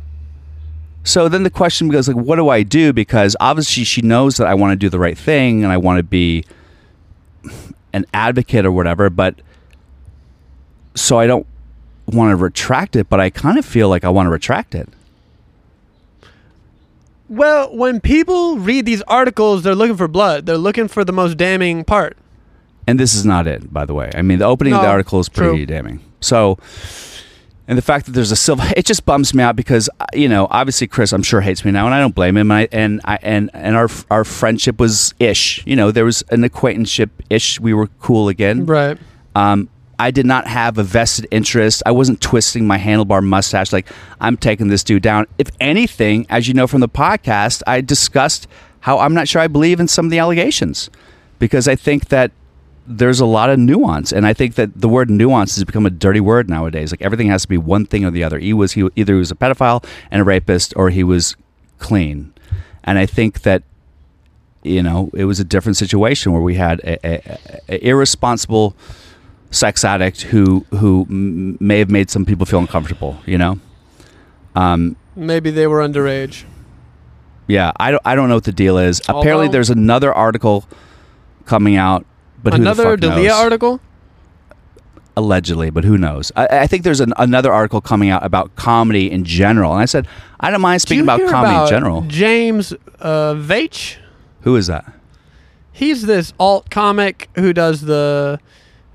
[1.05, 2.92] So then the question becomes like, what do I do?
[2.92, 5.99] Because obviously she knows that I want to do the right thing and I want
[5.99, 6.44] to be
[7.92, 9.34] an advocate or whatever, but
[10.94, 11.46] so I don't
[12.07, 14.88] want to retract it, but I kind of feel like I want to retract it.
[17.28, 20.46] Well, when people read these articles, they're looking for blood.
[20.46, 22.16] They're looking for the most damning part.
[22.89, 24.11] And this is not it, by the way.
[24.14, 25.66] I mean, the opening of the article is pretty true.
[25.66, 26.01] damning.
[26.22, 26.59] So,
[27.68, 30.26] and the fact that there's a civil, it just bums me out because uh, you
[30.26, 32.51] know, obviously Chris, I'm sure hates me now, and I don't blame him.
[32.51, 35.62] And I, and I, and and our our friendship was ish.
[35.66, 37.61] You know, there was an acquaintanceship ish.
[37.61, 38.64] We were cool again.
[38.64, 38.97] Right.
[39.34, 39.68] Um,
[39.99, 41.82] I did not have a vested interest.
[41.84, 43.86] I wasn't twisting my handlebar mustache like
[44.18, 45.26] I'm taking this dude down.
[45.36, 48.49] If anything, as you know from the podcast, I discussed
[48.80, 50.89] how I'm not sure I believe in some of the allegations
[51.39, 52.30] because I think that
[52.89, 55.91] there's a lot of nuance, and I think that the word nuance has become a
[55.91, 56.91] dirty word nowadays.
[56.91, 58.39] Like everything has to be one thing or the other.
[58.39, 61.36] He was he either he was a pedophile and a rapist, or he was
[61.78, 62.32] clean.
[62.84, 63.62] And I think that
[64.62, 68.74] you know it was a different situation where we had a, a, a irresponsible
[69.51, 73.18] sex addict who who m- may have made some people feel uncomfortable.
[73.26, 73.61] You know.
[74.55, 76.45] Um, Maybe they were underage.
[77.47, 79.01] yeah, I don't, I don't know what the deal is.
[79.09, 80.66] Apparently, there's another article
[81.45, 82.05] coming out,
[82.43, 83.80] but Another D'Elia article.
[85.16, 86.30] allegedly, but who knows?
[86.36, 89.84] I, I think there's an, another article coming out about comedy in general, and I
[89.86, 90.07] said
[90.41, 92.03] I don't mind speaking about comedy about in general.
[92.03, 93.34] James uh.
[94.43, 94.93] Who is that?
[95.72, 98.39] He's this alt comic who does the.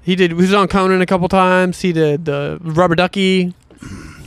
[0.02, 0.32] He did.
[0.32, 1.80] He was on Conan a couple times.
[1.82, 3.54] He did the Rubber Ducky.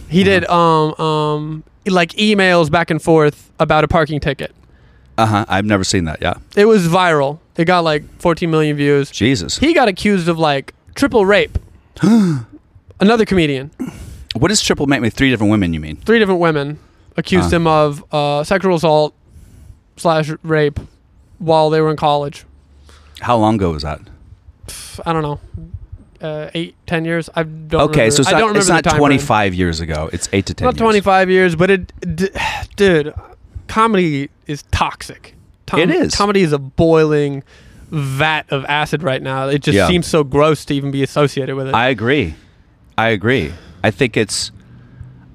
[0.09, 0.95] He did Uh-huh.
[0.95, 4.55] um um like emails back and forth about a parking ticket.
[5.19, 5.45] Uh huh.
[5.49, 6.19] I've never seen that.
[6.23, 6.35] Yeah.
[6.57, 7.39] It was viral.
[7.57, 9.11] It got like 14 million views.
[9.11, 9.59] Jesus.
[9.59, 11.59] He got accused of like triple rape.
[13.01, 13.71] Another comedian,
[14.35, 15.11] What does triple make me?
[15.11, 15.73] Three different women?
[15.75, 15.97] You mean?
[15.97, 16.79] three different women
[17.17, 17.57] accused Uh.
[17.57, 19.15] him of uh, sexual assault
[19.97, 20.79] slash rape
[21.39, 22.45] while they were in college.
[23.21, 24.01] How long ago was that?
[25.07, 25.41] I don't know,
[26.21, 27.31] uh, eight, ten years.
[27.35, 27.83] I don't.
[27.91, 28.11] okay, remember.
[28.11, 30.11] so it's I don't not, remember it's not the time 25 years ago.
[30.13, 30.65] It's eight to 10.
[30.67, 30.81] Not years.
[30.81, 32.29] 25 years, but it, d-
[32.77, 33.15] dude,
[33.69, 35.35] comedy is toxic.
[35.67, 36.15] Tom- It is.
[36.15, 37.43] Comedy is a boiling
[37.91, 39.49] vat of acid right now.
[39.49, 39.87] It just Yeah.
[39.89, 41.75] seems so gross to even be associated with it.
[41.75, 42.35] I agree.
[42.99, 43.53] I agree.
[43.85, 44.51] I think it's,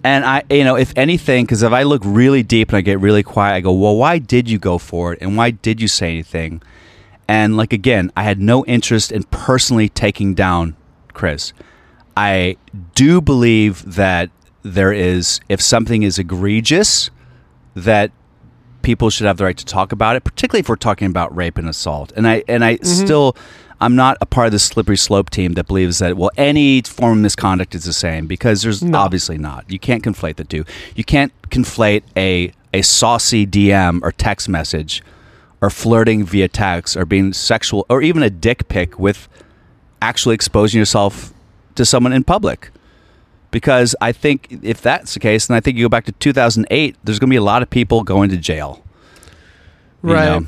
[0.03, 2.99] and I, you know, if anything, because if I look really deep and I get
[2.99, 5.87] really quiet, I go, well, why did you go for it, and why did you
[5.87, 6.61] say anything?
[7.27, 10.75] And like again, I had no interest in personally taking down
[11.13, 11.53] Chris.
[12.17, 12.57] I
[12.95, 14.29] do believe that
[14.63, 17.09] there is, if something is egregious,
[17.75, 18.11] that
[18.81, 21.57] people should have the right to talk about it, particularly if we're talking about rape
[21.57, 22.11] and assault.
[22.15, 22.85] And I and I mm-hmm.
[22.85, 23.35] still
[23.79, 27.17] I'm not a part of the slippery slope team that believes that well any form
[27.17, 28.99] of misconduct is the same because there's No.
[28.99, 29.69] obviously not.
[29.69, 30.65] You can't conflate the two.
[30.95, 35.03] You can't conflate a a saucy DM or text message
[35.61, 39.27] or flirting via text or being sexual or even a dick pic with
[40.01, 41.33] actually exposing yourself
[41.75, 42.71] to someone in public
[43.51, 46.95] because I think if that's the case, then I think you go back to 2008.
[47.03, 48.83] There's going to be a lot of people going to jail,
[50.01, 50.43] right.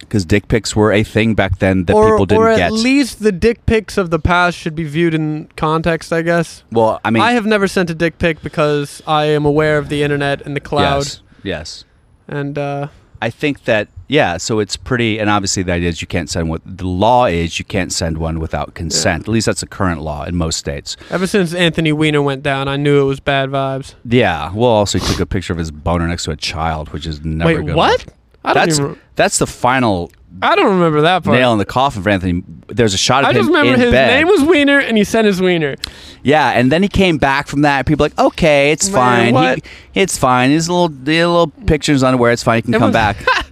[0.00, 2.46] Because dick pics were a thing back then that or, people didn't get.
[2.46, 2.72] or at get.
[2.72, 6.62] least the dick pics of the past should be viewed in context, I guess.
[6.70, 9.88] well, I mean, I have never sent a dick pic because I am aware of
[9.88, 11.04] the internet and the cloud.
[11.04, 11.84] Yes, yes.
[12.28, 12.88] And uh,
[13.22, 14.36] I think that yeah.
[14.36, 17.58] So it's pretty, and obviously the idea is you can't send what the law is.
[17.58, 19.24] You can't send one without consent.
[19.24, 20.96] At least that's the current law in most states.
[21.10, 23.94] ever since Anthony Weiner went down, I knew it was bad vibes.
[24.04, 24.52] Yeah.
[24.52, 27.24] Well, also he took a picture of his boner next to a child, which is
[27.24, 27.74] never Wait, good.
[27.74, 28.06] what?
[28.44, 28.98] I don't That's even.
[29.16, 30.12] that's the final
[30.42, 31.38] I don't remember that part.
[31.38, 32.42] nail in the coffin for Anthony.
[32.68, 34.08] There's a shot of I him just remember his bed.
[34.08, 35.76] name was Wiener and he sent his Wiener.
[36.22, 37.86] Yeah, and then he came back from that.
[37.86, 39.54] People were like, okay, it's Man, fine.
[39.92, 40.50] He, it's fine.
[40.50, 42.32] His little, little pictures underwear.
[42.32, 42.56] It's fine.
[42.58, 43.16] He can It come was- back.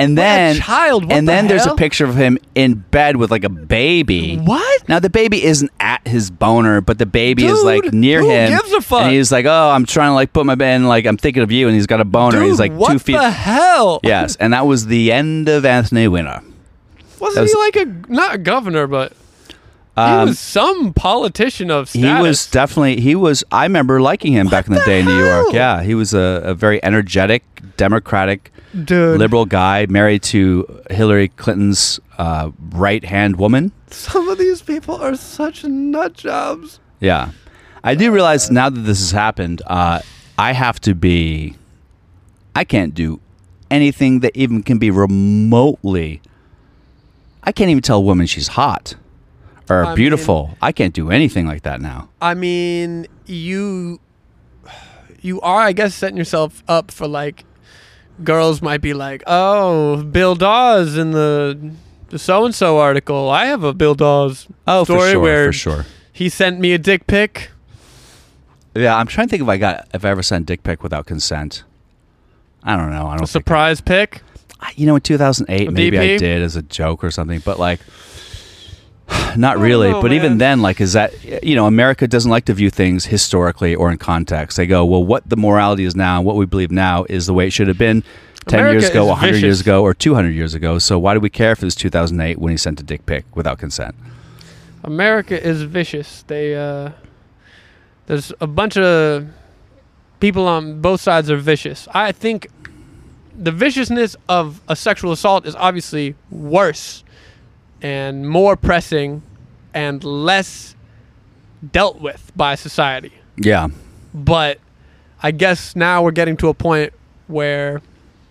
[0.00, 3.16] And What then, child, what and the then there's a picture of him in bed
[3.16, 4.36] with like a baby.
[4.36, 4.88] What?
[4.88, 8.30] Now the baby isn't at his boner, but the baby is like Dude, near who
[8.30, 8.50] him.
[8.50, 9.02] gives a fuck?
[9.02, 11.52] And he's like, "Oh, I'm trying to like put my bed, like I'm thinking of
[11.52, 12.38] you," and he's got a boner.
[12.38, 13.16] Dude, he's like what two feet.
[13.18, 14.00] the hell?
[14.04, 16.42] yes, and that was the end of Anthony Weiner.
[17.18, 19.12] Wasn't was- he like a not a governor, but
[19.96, 22.16] he Um, was some politician of status.
[22.16, 23.44] he was definitely he was.
[23.52, 25.48] I remember liking him back in the, the day in New York.
[25.52, 27.42] Yeah, he was a, a very energetic,
[27.76, 29.18] democratic, Dude.
[29.18, 33.72] liberal guy, married to Hillary Clinton's uh, right hand woman.
[33.88, 36.78] Some of these people are such nut jobs.
[37.00, 37.30] Yeah,
[37.82, 40.00] I do realize now that this has happened, uh,
[40.38, 41.56] I have to be.
[42.54, 43.20] I can't do
[43.70, 46.20] anything that even can be remotely.
[47.42, 48.96] I can't even tell a woman she's hot
[49.70, 50.56] or I beautiful.
[50.60, 52.10] I can't do anything like that now.
[52.20, 54.00] I mean, you
[55.20, 57.44] you are, I guess, setting yourself up for like
[58.24, 61.72] girls might be like, "Oh, Bill Dawes in the
[62.08, 63.28] the so and so article.
[63.30, 65.86] I have a Bill Dawes Oh, for story sure, where for sure.
[66.12, 67.50] he sent me a dick pic."
[68.74, 71.06] Yeah, I'm trying to think if I got if I ever sent dick pic without
[71.06, 71.64] consent.
[72.62, 73.06] I don't know.
[73.06, 74.22] I don't A surprise pic.
[74.76, 77.80] You know in 2008 A maybe I did as a joke or something, but like
[79.36, 79.90] not really.
[79.90, 83.06] know, but even then, like, is that you know America doesn't like to view things
[83.06, 84.56] historically or in context.
[84.56, 87.46] They go, well, what the morality is now, what we believe now, is the way
[87.46, 88.02] it should have been.
[88.46, 90.78] 10 America years ago, is 100 years ago, or 200 years ago.
[90.78, 93.24] So, why do we care if it was 2008 when he sent a dick pic
[93.36, 93.94] without consent?
[94.82, 96.22] America is vicious.
[96.26, 96.92] They uh
[98.06, 99.28] there's a bunch of
[100.18, 101.86] people on both sides are vicious.
[101.92, 102.48] I think
[103.36, 107.04] the viciousness of a sexual assault is obviously worse
[107.82, 109.22] and more pressing
[109.74, 110.74] and less
[111.72, 113.12] dealt with by society.
[113.36, 113.68] Yeah.
[114.12, 114.58] But
[115.22, 116.92] I guess now we're getting to a point
[117.26, 117.80] where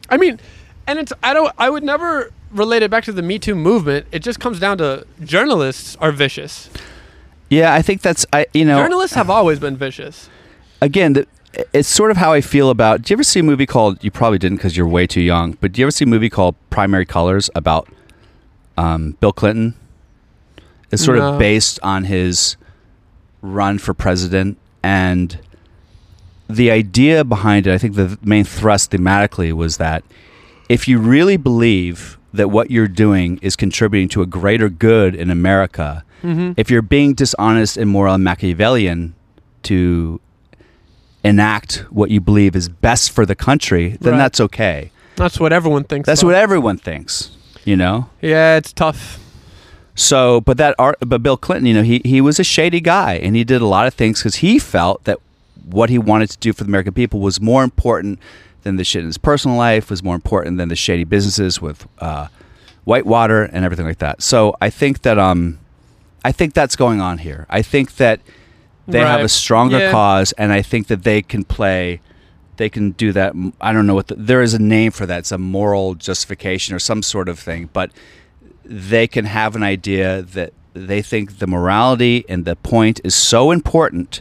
[0.10, 0.40] I mean,
[0.88, 4.08] and it's I don't I would never relate it back to the Me Too movement.
[4.12, 6.70] It just comes down to journalists are vicious.
[7.50, 8.78] Yeah, I think that's, I you know.
[8.78, 10.30] Journalists have always been vicious.
[10.82, 11.28] again, the,
[11.74, 13.02] it's sort of how I feel about.
[13.02, 14.04] Do you ever see a movie called?
[14.04, 15.54] You probably didn't because you're way too young.
[15.60, 17.88] But do you ever see a movie called Primary Colors about
[18.80, 19.76] um, Bill Clinton?
[20.92, 21.34] It's sort No.
[21.34, 22.56] of based on his
[23.42, 25.38] run for president and
[26.50, 27.74] the idea behind it.
[27.74, 30.04] I think the main thrust thematically was that
[30.68, 35.30] if you really believe that what you're doing is contributing to a greater good in
[35.30, 36.52] America, Mm-hmm.
[36.58, 39.14] if you're being dishonest, immoral, and Machiavellian
[39.64, 40.20] to
[41.24, 44.20] enact what you believe is best for the country, then Right.
[44.20, 44.92] that's okay.
[45.16, 46.06] That's what everyone thinks.
[46.08, 46.28] That's though.
[46.28, 47.32] what everyone thinks,
[47.70, 48.10] you know.
[48.22, 49.20] Yeah, it's tough.
[49.96, 53.14] So, but that art, but Bill Clinton, you know, he he was a shady guy,
[53.16, 55.20] and he did a lot of things because he felt that
[55.70, 58.18] what he wanted to do for the American people was more important
[58.64, 61.88] than the shit in his personal life, was more important than the shady businesses with
[62.00, 62.28] uh,
[62.86, 64.22] Whitewater and everything like that.
[64.22, 65.60] So, I think that um,
[66.24, 67.46] I think that's going on here.
[67.50, 68.20] I think that
[68.88, 69.92] they have a stronger Yeah.
[69.92, 72.00] cause, and I think that they can play.
[72.60, 73.34] They can do that.
[73.62, 75.20] I don't know what the, there is a name for that.
[75.20, 77.90] It's a moral justification or some sort of thing, but
[78.66, 83.52] they can have an idea that they think the morality and the point is so
[83.52, 84.20] important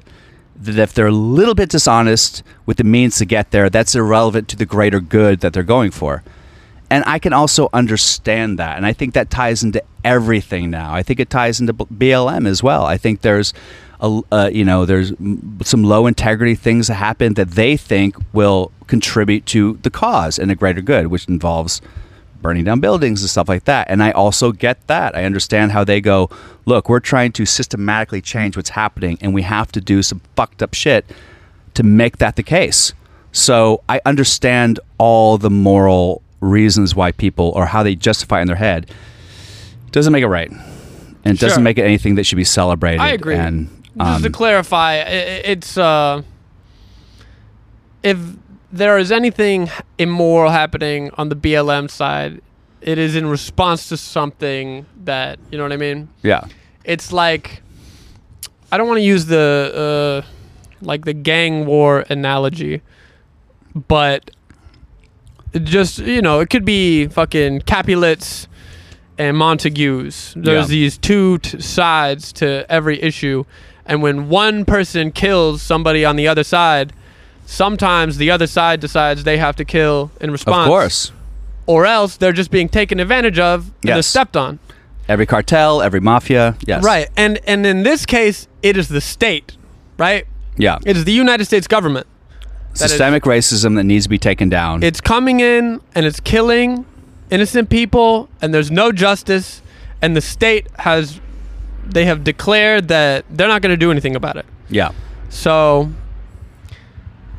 [0.54, 4.46] that if they're a little bit dishonest with the means to get there, that's irrelevant
[4.48, 6.22] to the greater good that they're going for.
[6.90, 8.76] And I can also understand that.
[8.76, 10.94] And I think that ties into everything now.
[10.94, 12.84] I think it ties into BLM as well.
[12.84, 13.52] I think there's
[14.00, 15.12] a, uh, you know, there's
[15.62, 20.50] some low integrity things that happen that they think will contribute to the cause and
[20.50, 21.80] a greater good, which involves
[22.40, 23.88] burning down buildings and stuff like that.
[23.90, 25.16] And I also get that.
[25.16, 26.30] I understand how they go,
[26.66, 30.62] look, we're trying to systematically change what's happening and we have to do some fucked
[30.62, 31.04] up shit
[31.74, 32.92] to make that the case.
[33.32, 38.56] So I understand all the moral reasons why people or how they justify in their
[38.56, 38.90] head.
[39.90, 40.50] Doesn't make it right.
[41.24, 43.00] And it doesn't make it anything that should be celebrated.
[43.00, 43.34] I agree.
[43.34, 43.68] And
[44.00, 46.22] Just to um, clarify, i- i- it's uh,
[48.02, 48.18] if
[48.72, 52.40] there is anything immoral happening on the BLM side,
[52.80, 56.08] it is in response to something that you know what I mean.
[56.22, 56.44] yeah.
[56.84, 57.62] It's like
[58.72, 60.28] I don't want to use the uh,
[60.80, 62.82] like the gang war analogy,
[63.88, 64.30] but
[65.64, 68.46] just you know it could be fucking Capulets
[69.18, 70.32] and Montagues.
[70.36, 70.76] There's Yeah.
[70.76, 73.44] these two t- sides to every issue,
[73.88, 76.92] and when one person kills somebody on the other side,
[77.46, 80.66] sometimes the other side decides they have to kill in response.
[80.66, 81.12] Of course.
[81.66, 84.58] Or else they're just being taken advantage of and they're stepped on.
[85.08, 86.56] Every cartel, every mafia.
[86.66, 86.84] Yes.
[86.84, 87.08] Right.
[87.16, 89.56] And and in this case, it is the state,
[89.98, 90.26] right?
[90.56, 90.78] Yeah.
[90.84, 92.06] It is the United States government.
[92.74, 94.82] is- Systemic racism that needs to be taken down.
[94.82, 96.84] It's coming in and it's killing
[97.30, 99.62] innocent people and there's no justice
[100.02, 101.20] and the state has
[101.90, 104.46] they have declared that they're not going to do anything about it.
[104.68, 104.92] yeah.
[105.30, 105.90] So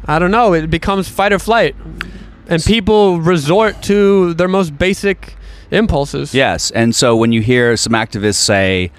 [0.05, 1.75] I don't know, it becomes fight or flight.
[2.47, 5.35] And people resort to their most basic
[5.71, 6.33] impulses.
[6.33, 8.91] Yes, and so when you hear some activists say,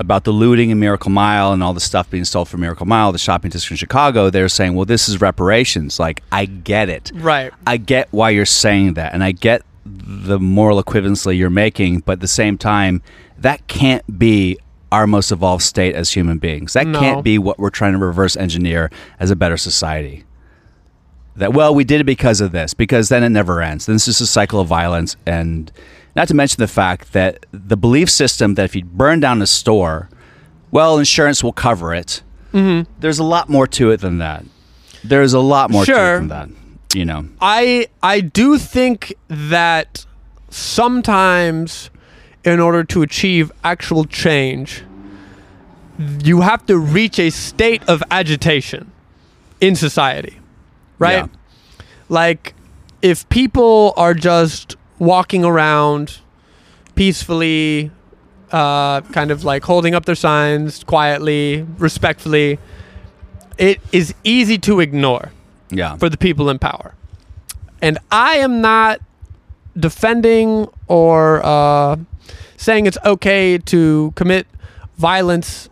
[0.00, 3.10] about the looting in Miracle Mile and all the stuff being stolen from Miracle Mile,
[3.10, 5.98] the shopping district in Chicago, they're saying, well, this is reparations.
[5.98, 7.10] Like, I get it.
[7.14, 7.52] Right.
[7.66, 12.12] I get why you're saying that, and I get the moral equivalency you're making, but
[12.12, 13.02] at the same time,
[13.38, 14.58] that can't be
[14.90, 16.72] our most evolved state as human beings.
[16.72, 16.98] That No.
[16.98, 20.24] can't be what we're trying to reverse engineer as a better society.
[21.36, 23.86] That well, we did it because of this, because then it never ends.
[23.86, 25.70] Then it's just a cycle of violence, and
[26.16, 29.46] not to mention the fact that the belief system that if you burn down a
[29.46, 30.08] store,
[30.72, 32.22] well, insurance will cover it.
[32.52, 32.90] Mm-hmm.
[32.98, 34.44] There's a lot more to it than that.
[35.04, 36.48] There's a lot more to it than that.
[36.94, 37.26] You know.
[37.40, 40.06] I I do think that
[40.50, 41.90] sometimes
[42.44, 44.82] in order to achieve actual change
[46.22, 48.92] you have to reach a state of agitation
[49.60, 50.38] in society.
[51.00, 51.24] Right?
[51.24, 51.82] Yeah.
[52.08, 52.54] Like
[53.02, 56.20] if people are just walking around
[56.94, 57.90] peacefully
[58.52, 62.60] uh, kind of like holding up their signs quietly, respectfully,
[63.58, 65.32] it is easy to ignore
[65.70, 65.96] Yeah.
[65.96, 66.94] for the people in power.
[67.82, 69.00] And I am not
[69.76, 71.96] defending or uh,
[72.58, 74.46] saying it's okay to commit
[74.96, 75.70] violence,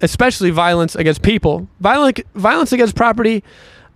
[0.00, 1.68] especially violence against people.
[1.78, 3.44] Violence, violence against property,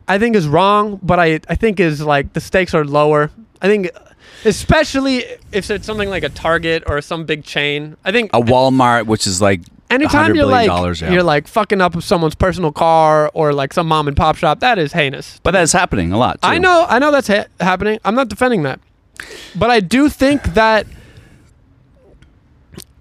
[0.07, 3.31] I think is wrong, but I, I think is like the stakes are lower.
[3.61, 3.91] I think,
[4.45, 7.97] especially if it's something like a Target or some big chain.
[8.05, 11.11] I think a Walmart, which is like anytime you're like dollars, yeah.
[11.11, 14.79] you're like fucking up someone's personal car or like some mom and pop shop, that
[14.79, 15.41] is heinous.
[15.43, 16.43] but that's happening a lot.
[16.43, 16.49] Too.
[16.49, 17.99] I know, I know that's ha- happening.
[18.05, 18.79] I'm not defending that,
[19.57, 20.87] but I do think that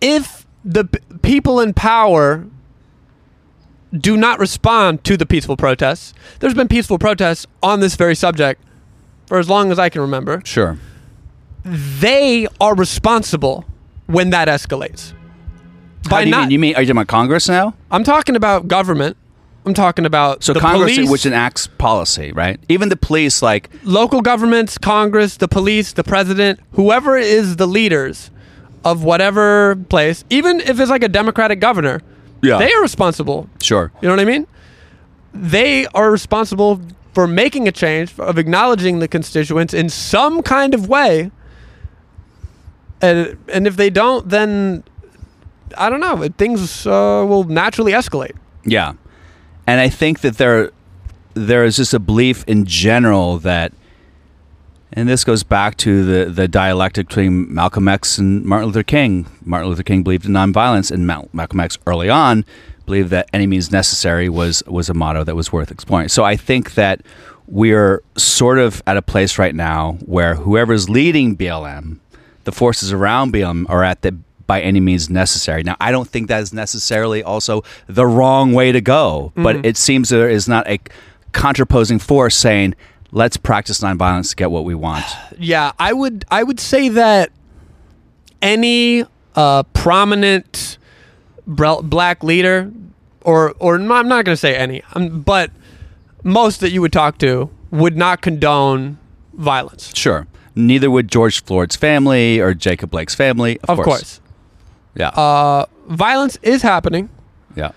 [0.05, 0.85] if the
[1.23, 2.45] people in power
[3.91, 8.61] do not respond to the peaceful protests, there's been peaceful protests on this very subject
[9.25, 10.41] for as long as I can remember.
[10.45, 10.77] Sure.
[11.63, 13.65] They are responsible
[14.05, 15.13] when that escalates.
[16.07, 16.51] How do you mean?
[16.51, 17.73] You mean are you talking about Congress now?
[17.89, 19.17] I'm talking about government.
[19.65, 22.59] I'm talking about So the Congress, police, which enacts policy, right?
[22.69, 28.29] Even the police, like local governments, Congress, the police, the president, whoever is the leaders
[28.85, 32.01] of whatever place, even if it's like a Democratic governor,
[32.41, 32.59] Yeah.
[32.59, 33.49] they are responsible.
[33.61, 34.45] sure, You know what I mean?
[35.33, 36.79] They are responsible
[37.13, 41.31] for making a change, of acknowledging the constituents in some kind of way.
[43.01, 44.83] And, and if they don't, then
[45.77, 46.27] I don't know.
[46.37, 48.35] Things uh, will naturally escalate.
[48.63, 48.93] yeah,
[49.67, 50.71] and I think that there
[51.33, 53.73] there is just a belief in general that,
[54.93, 59.27] and this goes back to the the dialectic between Malcolm X and Martin Luther King.
[59.43, 62.45] Martin Luther King believed in nonviolence, and Mal- Malcolm X early on
[62.85, 66.09] believed that any means necessary was was a motto that was worth exploring.
[66.09, 67.01] So I think that
[67.47, 71.99] we're sort of at a place right now where whoever's leading BLM,
[72.43, 74.17] the forces around BLM are at the
[74.47, 75.63] by any means necessary.
[75.63, 79.65] Now, I don't think that is necessarily also the wrong way to go, but mm.
[79.65, 80.79] it seems there is not a
[81.31, 82.75] contraposing force saying,
[83.15, 85.05] let's practice nonviolence to get what we want.
[85.39, 87.29] Yeah, I would I would say that
[88.41, 89.03] any
[89.35, 90.77] uh, prominent
[91.45, 92.71] black leader,
[93.21, 95.51] or or I'm not going to say any, um, but
[96.23, 98.97] most that you would talk to would not condone
[99.33, 99.91] violence.
[99.95, 100.25] Sure.
[100.55, 103.59] Neither would George Floyd's family or Jacob Blake's family.
[103.67, 104.21] Of, Of course,
[104.95, 105.09] Yeah.
[105.09, 107.09] uh, violence is happening.
[107.55, 107.71] yeah.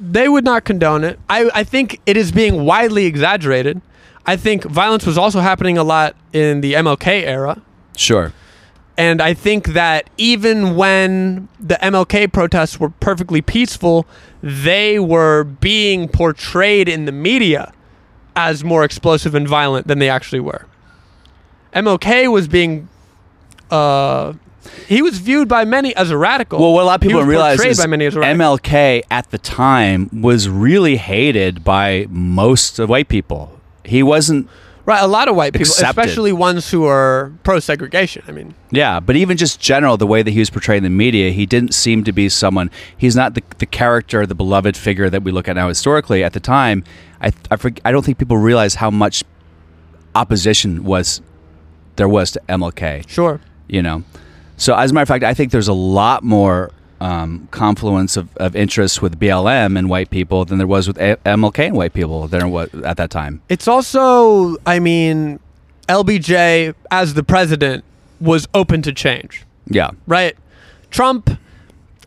[0.00, 1.20] They would not condone it.
[1.30, 3.80] I, I think it is being widely exaggerated.
[4.26, 7.60] I think violence was also happening a lot in the MLK era.
[7.96, 8.32] Sure.
[8.96, 14.06] And I think that even when the MLK protests were perfectly peaceful,
[14.42, 17.72] they were being portrayed in the media
[18.36, 20.66] as more explosive and violent than they actually were.
[21.74, 22.88] MLK was being,
[23.70, 24.32] uh,
[24.86, 26.60] he was viewed by many as a radical.
[26.60, 28.58] Well, what a lot of people don't realize is by many as a radical.
[28.58, 33.53] MLK at the time was really hated by most of white people.
[33.84, 34.48] He wasn't
[34.86, 36.04] right, a lot of white people, Accepted.
[36.04, 38.22] especially ones who are pro-segregation.
[38.28, 40.90] I mean, Yeah, but even just general, the way that he was portrayed in the
[40.90, 42.70] media, he didn't seem to be someone.
[42.96, 46.22] He's not the, the character, the beloved figure that we look at now historically.
[46.24, 46.84] At the time,
[47.20, 49.24] I I, I don't think people realize how much
[50.14, 51.20] opposition was
[51.96, 53.08] there was to MLK.
[53.08, 53.40] sure.
[53.68, 54.02] You know,
[54.58, 56.70] so as a matter of fact, I think there's a lot more
[57.00, 61.16] um, confluence of, of interest with BLM and white people than there was with A-
[61.26, 62.46] MLK and white people there
[62.84, 63.42] at that time.
[63.48, 65.38] It's also, I mean,
[65.88, 67.84] LBJ as the president
[68.20, 70.36] was open to change, Yeah, right?
[70.90, 71.28] Trump,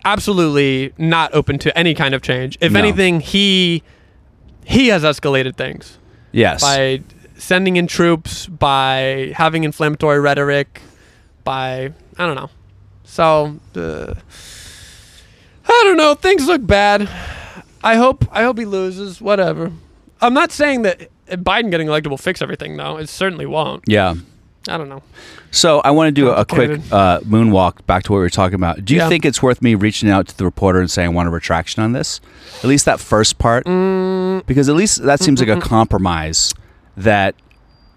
[0.05, 2.57] absolutely not open to any kind of change.
[2.61, 2.79] If No.
[2.79, 3.83] anything, he
[4.65, 5.97] he has escalated things
[6.31, 7.01] yes, by
[7.37, 10.81] sending in troops, by having inflammatory rhetoric,
[11.43, 12.49] by I don't know.
[13.03, 14.13] So, uh,
[15.69, 16.13] I don't know.
[16.15, 17.09] Things look bad.
[17.83, 18.25] I hope.
[18.31, 19.21] I hope he loses.
[19.21, 19.71] Whatever.
[20.21, 22.97] I'm not saying that Biden getting elected will fix everything, though.
[22.97, 23.83] It certainly won't.
[23.87, 24.15] Yeah.
[24.69, 25.01] I don't know.
[25.51, 28.55] So I want to do a quick uh, moonwalk back to what we were talking
[28.55, 28.83] about.
[28.83, 29.07] Do you Yeah.
[29.07, 31.83] think it's worth me reaching out to the reporter and saying I want a retraction
[31.83, 32.19] on this?
[32.57, 34.45] At least that first part, Mm.
[34.45, 36.53] because at least that seems like a compromise.
[36.97, 37.35] That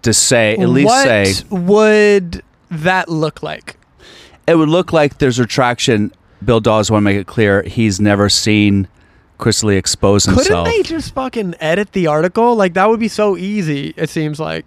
[0.03, 3.75] to say at least what say would that look like?
[4.47, 6.11] it would look like there's retraction.
[6.43, 8.87] Bill Dawes want to make it clear he's never seen
[9.37, 10.67] Chris D'Elia expose himself.
[10.67, 12.55] Couldn't they just fucking edit the article?
[12.55, 13.93] Like that would be so easy.
[13.97, 14.65] It seems like.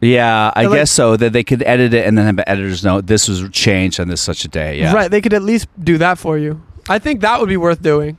[0.00, 1.16] yeah, I like- guess so.
[1.16, 3.06] That they could edit it and then have an editors note.
[3.06, 4.78] this was changed on this such a day.
[4.80, 5.10] Yeah, Right.
[5.10, 6.60] They could at least do that for you.
[6.88, 8.18] I think that would be worth doing.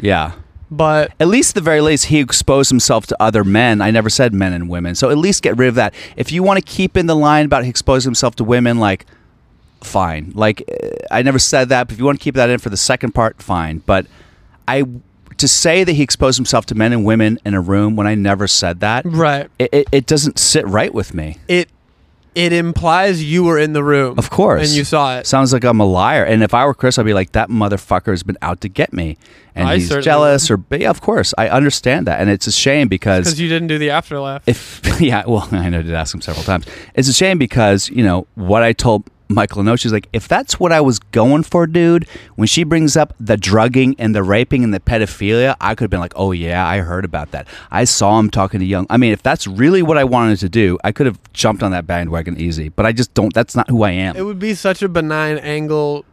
[0.00, 0.32] Yeah.
[0.70, 3.80] But At least, at the very least, he exposed himself to other men.
[3.80, 4.94] I never said men and women.
[4.94, 5.94] So at least get rid of that.
[6.16, 9.06] If you want to keep in the line about he exposed himself to women, like,
[9.80, 10.32] fine.
[10.34, 11.88] Like, uh, I never said that.
[11.88, 13.78] But if you want to keep that in for the second part, fine.
[13.78, 14.06] But
[14.66, 14.84] I,
[15.36, 18.14] to say that he exposed himself to men and women in a room when I
[18.14, 19.50] never said that, right.
[19.58, 21.38] it, it, it doesn't sit right with me.
[21.48, 21.70] It
[22.38, 24.16] it implies you were in the room.
[24.16, 24.68] Of course.
[24.68, 25.26] And you saw it.
[25.26, 26.22] Sounds like I'm a liar.
[26.22, 28.92] And if I were Chris, I'd be like, that motherfucker has been out to get
[28.92, 29.16] me.
[29.56, 31.34] And I he's jealous or, yeah, of course.
[31.36, 32.20] I understand that.
[32.20, 34.44] And it's a shame because Because you didn't do the after laugh.
[34.46, 36.64] if yeah, well, I know I did ask him several times.
[36.94, 39.80] It's a shame because you know what I told Michael knows.
[39.80, 42.06] She's like, if that's what I was going for, dude.
[42.36, 45.90] When she brings up the drugging and the raping and the pedophilia, I could have
[45.90, 47.46] been like, oh yeah, I heard about that.
[47.70, 48.86] I saw him talking to young.
[48.88, 51.72] I mean, if that's really what I wanted to do, I could have jumped on
[51.72, 52.70] that bandwagon easy.
[52.70, 53.34] But I just don't.
[53.34, 54.16] That's not who I am.
[54.16, 56.04] it would be such a benign angle.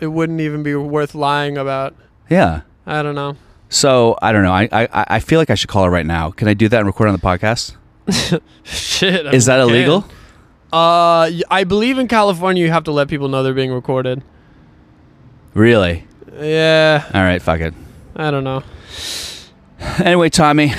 [0.00, 1.94] It wouldn't even be worth lying about.
[2.28, 2.62] yeah.
[2.84, 3.36] I don't know.
[3.68, 4.52] So I don't know.
[4.52, 6.30] I, I I feel like I should call her right now.
[6.32, 7.76] Can I do that and record on the podcast?
[8.64, 9.26] Shit.
[9.26, 10.04] I Is that can.
[10.72, 14.22] Uh, I believe in California you have to let people know they're being recorded.
[15.54, 16.06] Really?
[16.32, 17.42] Yeah, All right.
[17.42, 17.74] Fuck it.
[18.16, 18.62] I don't know.
[19.98, 20.72] Anyway, Tommy,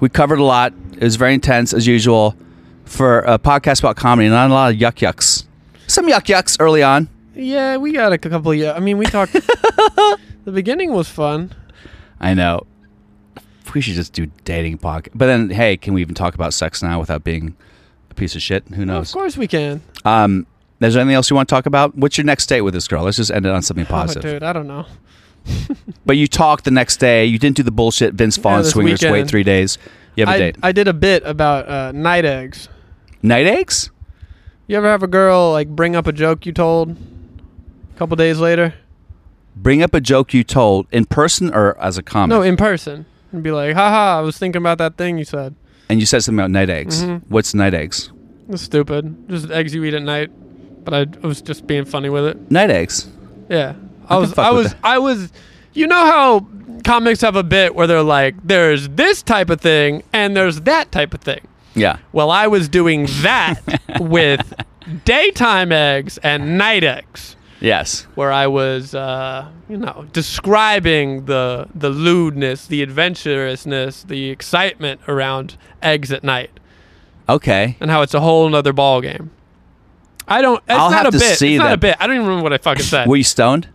[0.00, 0.72] we covered a lot.
[0.92, 2.34] It was very intense as usual
[2.86, 4.28] for a podcast about comedy.
[4.28, 5.44] Not a lot of yuck yucks.
[5.86, 7.08] Some yuck yucks early on.
[7.34, 8.52] Yeah, we got a couple.
[8.52, 9.32] Of I mean, we talked.
[10.44, 11.52] the beginning was fun.
[12.18, 12.66] I know.
[13.74, 15.10] We should just do dating podcast.
[15.14, 17.54] But then, hey, can we even talk about sex now without being
[18.16, 18.66] piece of shit?
[18.68, 19.10] Who knows?
[19.10, 19.82] Of course we can.
[20.04, 20.46] Um,
[20.80, 21.96] is there anything else you want to talk about?
[21.96, 23.04] What's your next date with this girl?
[23.04, 24.22] Let's just end it on something Oh, positive.
[24.22, 24.86] dude, I don't know.
[26.04, 27.24] But you talked the next day.
[27.24, 29.76] You didn't do the bullshit Vince Vaughn this swingers wait three days.
[30.14, 30.56] You have a I, date.
[30.62, 32.68] I did a bit about uh, night eggs.
[33.22, 33.90] Night eggs?
[34.68, 38.38] You ever have a girl like bring up a joke you told a couple days
[38.38, 38.74] later?
[39.56, 42.30] Bring up a joke you told in person or as a comic.
[42.34, 43.06] No, in person.
[43.32, 45.54] And be like, haha, I was thinking about that thing you said.
[45.88, 47.02] And you said something about night eggs.
[47.02, 47.22] Mhm.
[47.28, 48.10] What's night eggs?
[48.48, 49.28] It's stupid.
[49.28, 50.30] Just eggs you eat at night.
[50.84, 52.50] But I, I was just being funny with it.
[52.50, 53.08] Night eggs.
[53.48, 53.74] Yeah.
[54.08, 54.78] I I was I was that.
[54.84, 55.32] I was
[55.72, 56.46] you know how
[56.84, 60.92] comics have a bit where they're like there's this type of thing and there's that
[60.92, 61.40] type of thing.
[61.74, 61.98] Yeah.
[62.12, 63.60] Well, I was doing that
[64.00, 64.54] with
[65.04, 67.35] daytime eggs and night eggs.
[67.60, 68.02] Yes.
[68.14, 75.56] where I was, uh, you know, describing the the lewdness, the adventurousness, the excitement around
[75.82, 76.50] eggs at night,
[77.28, 77.76] Okay.
[77.80, 79.30] and how it's a whole nother ball game.
[80.28, 80.58] I don't.
[80.68, 81.38] It's I'll not have a to bit.
[81.38, 81.74] see it's not that.
[81.74, 81.96] a bit.
[82.00, 83.08] I don't even remember what I fucking said.
[83.08, 83.68] Were you stoned?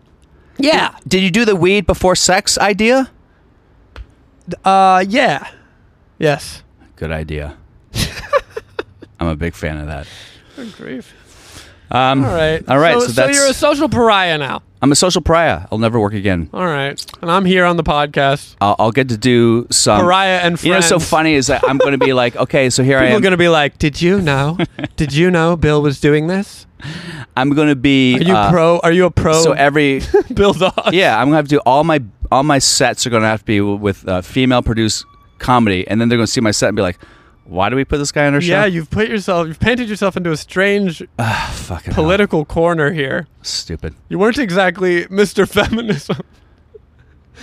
[0.58, 0.95] yeah.
[1.08, 3.10] Did you do the weed before sex idea?
[4.66, 5.03] Uh.
[5.08, 5.48] Yeah.
[6.20, 6.64] Yes.
[6.98, 7.58] Good idea.
[9.20, 10.08] I'm a big fan of that.
[10.56, 11.14] Good grief.
[11.91, 12.68] Um, All right.
[12.69, 12.93] All right.
[12.99, 13.38] So, So, that's.
[13.38, 14.63] you're a social pariah now.
[14.81, 15.68] I'm a social pariah.
[15.72, 16.49] I'll never work again.
[16.53, 16.99] All right.
[17.22, 18.55] And I'm here on the podcast.
[18.61, 19.99] I'll, I'll get to do some.
[20.01, 20.65] pariah and friends.
[20.65, 22.97] You know, what's so funny is that I'm going to be like, okay, so here
[22.97, 23.05] I am.
[23.07, 23.22] People are am.
[23.23, 24.57] gonna be like, "Did you know?
[24.95, 26.65] Did you know Bill was doing this?
[27.38, 28.15] I'm going to be.
[28.15, 28.80] Are you uh, pro?
[28.80, 29.34] Are you a pro?
[29.34, 30.01] So every
[30.34, 30.89] Bill Dawes.
[30.93, 32.01] yeah, I'm gonna have to do all my
[32.31, 35.05] all my sets are gonna have to be with uh, female produced
[35.38, 36.97] comedy, and then they're gonna see my set and be like,
[37.52, 38.52] "Why do we put this guy on our show?
[38.52, 42.03] Yeah, you've put yourself, you've painted yourself into a strange Fucking hell.
[42.03, 43.28] political corner here.
[43.41, 43.94] stupid.
[44.10, 45.48] You weren't exactly Mr.
[45.48, 46.18] Feminism.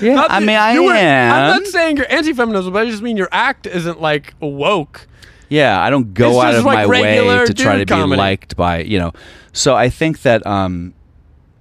[0.00, 1.32] Yeah, Not I mean, I were, am.
[1.32, 5.06] I'm not saying you're anti-feminism, but I just mean your act isn't like woke.
[5.48, 8.16] yeah, I don't go It's out of like my way to try to dude be
[8.16, 9.12] liked by you know.
[9.52, 10.94] So I think that um,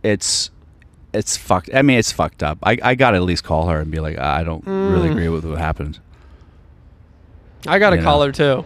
[0.04, 0.52] it's
[1.14, 1.72] it's fucked.
[1.74, 2.60] I mean, it's fucked up.
[2.62, 4.92] I I gotta at least call her and be like, I don't Mm.
[4.92, 6.00] really agree with what happened.
[7.66, 8.08] I got a You know.
[8.08, 8.66] caller too.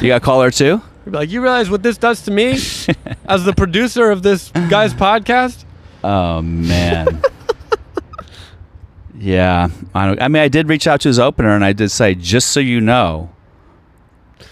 [0.00, 0.82] You gotta call her too.
[1.06, 2.52] You'd be like, you realize what this does to me
[3.28, 5.64] as the producer of this guy's podcast?
[6.04, 7.22] Oh man.
[9.18, 10.20] yeah, I don't.
[10.22, 12.60] I mean, I did reach out to his opener, and I did say, just so
[12.60, 13.30] you know,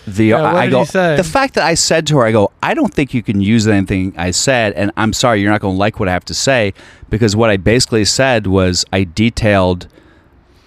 [0.07, 2.93] the Yeah, I go the fact that I said to her, I go, I don't
[2.93, 6.01] think you can use anything I said, and I'm sorry, you're not going to like
[6.01, 6.75] what I have to say
[7.11, 9.87] because what I basically said was I detailed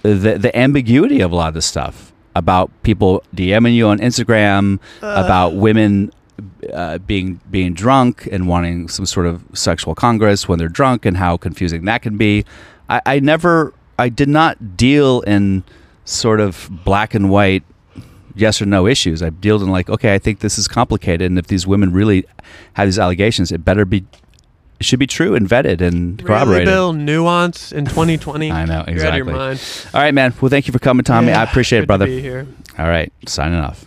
[0.04, 4.80] the the ambiguity of a lot of this stuff about people DMing you on Instagram
[5.02, 6.12] about women.
[6.74, 11.18] Uh, being being drunk and wanting some sort of sexual congress when they're drunk and
[11.18, 12.44] how confusing that can be.
[12.90, 15.64] I, I never, I did not deal in
[16.06, 17.64] sort of black and white
[18.36, 19.22] yes or no issues.
[19.22, 22.26] I dealt in like, okay, I think this is complicated, and if these women really
[22.74, 24.06] have these allegations, it better be,
[24.82, 26.66] it should be true and vetted and Really, corroborated.
[26.66, 28.52] Bill, nuance in 2020.
[28.52, 29.18] I know, You're out of exactly.
[29.18, 29.86] your mind.
[29.94, 30.34] All right, man.
[30.42, 31.28] Well, thank you for coming, Tommy.
[31.28, 32.08] I Yeah, appreciate it, brother.
[32.08, 32.48] To be here.
[32.80, 33.86] All right, signing off.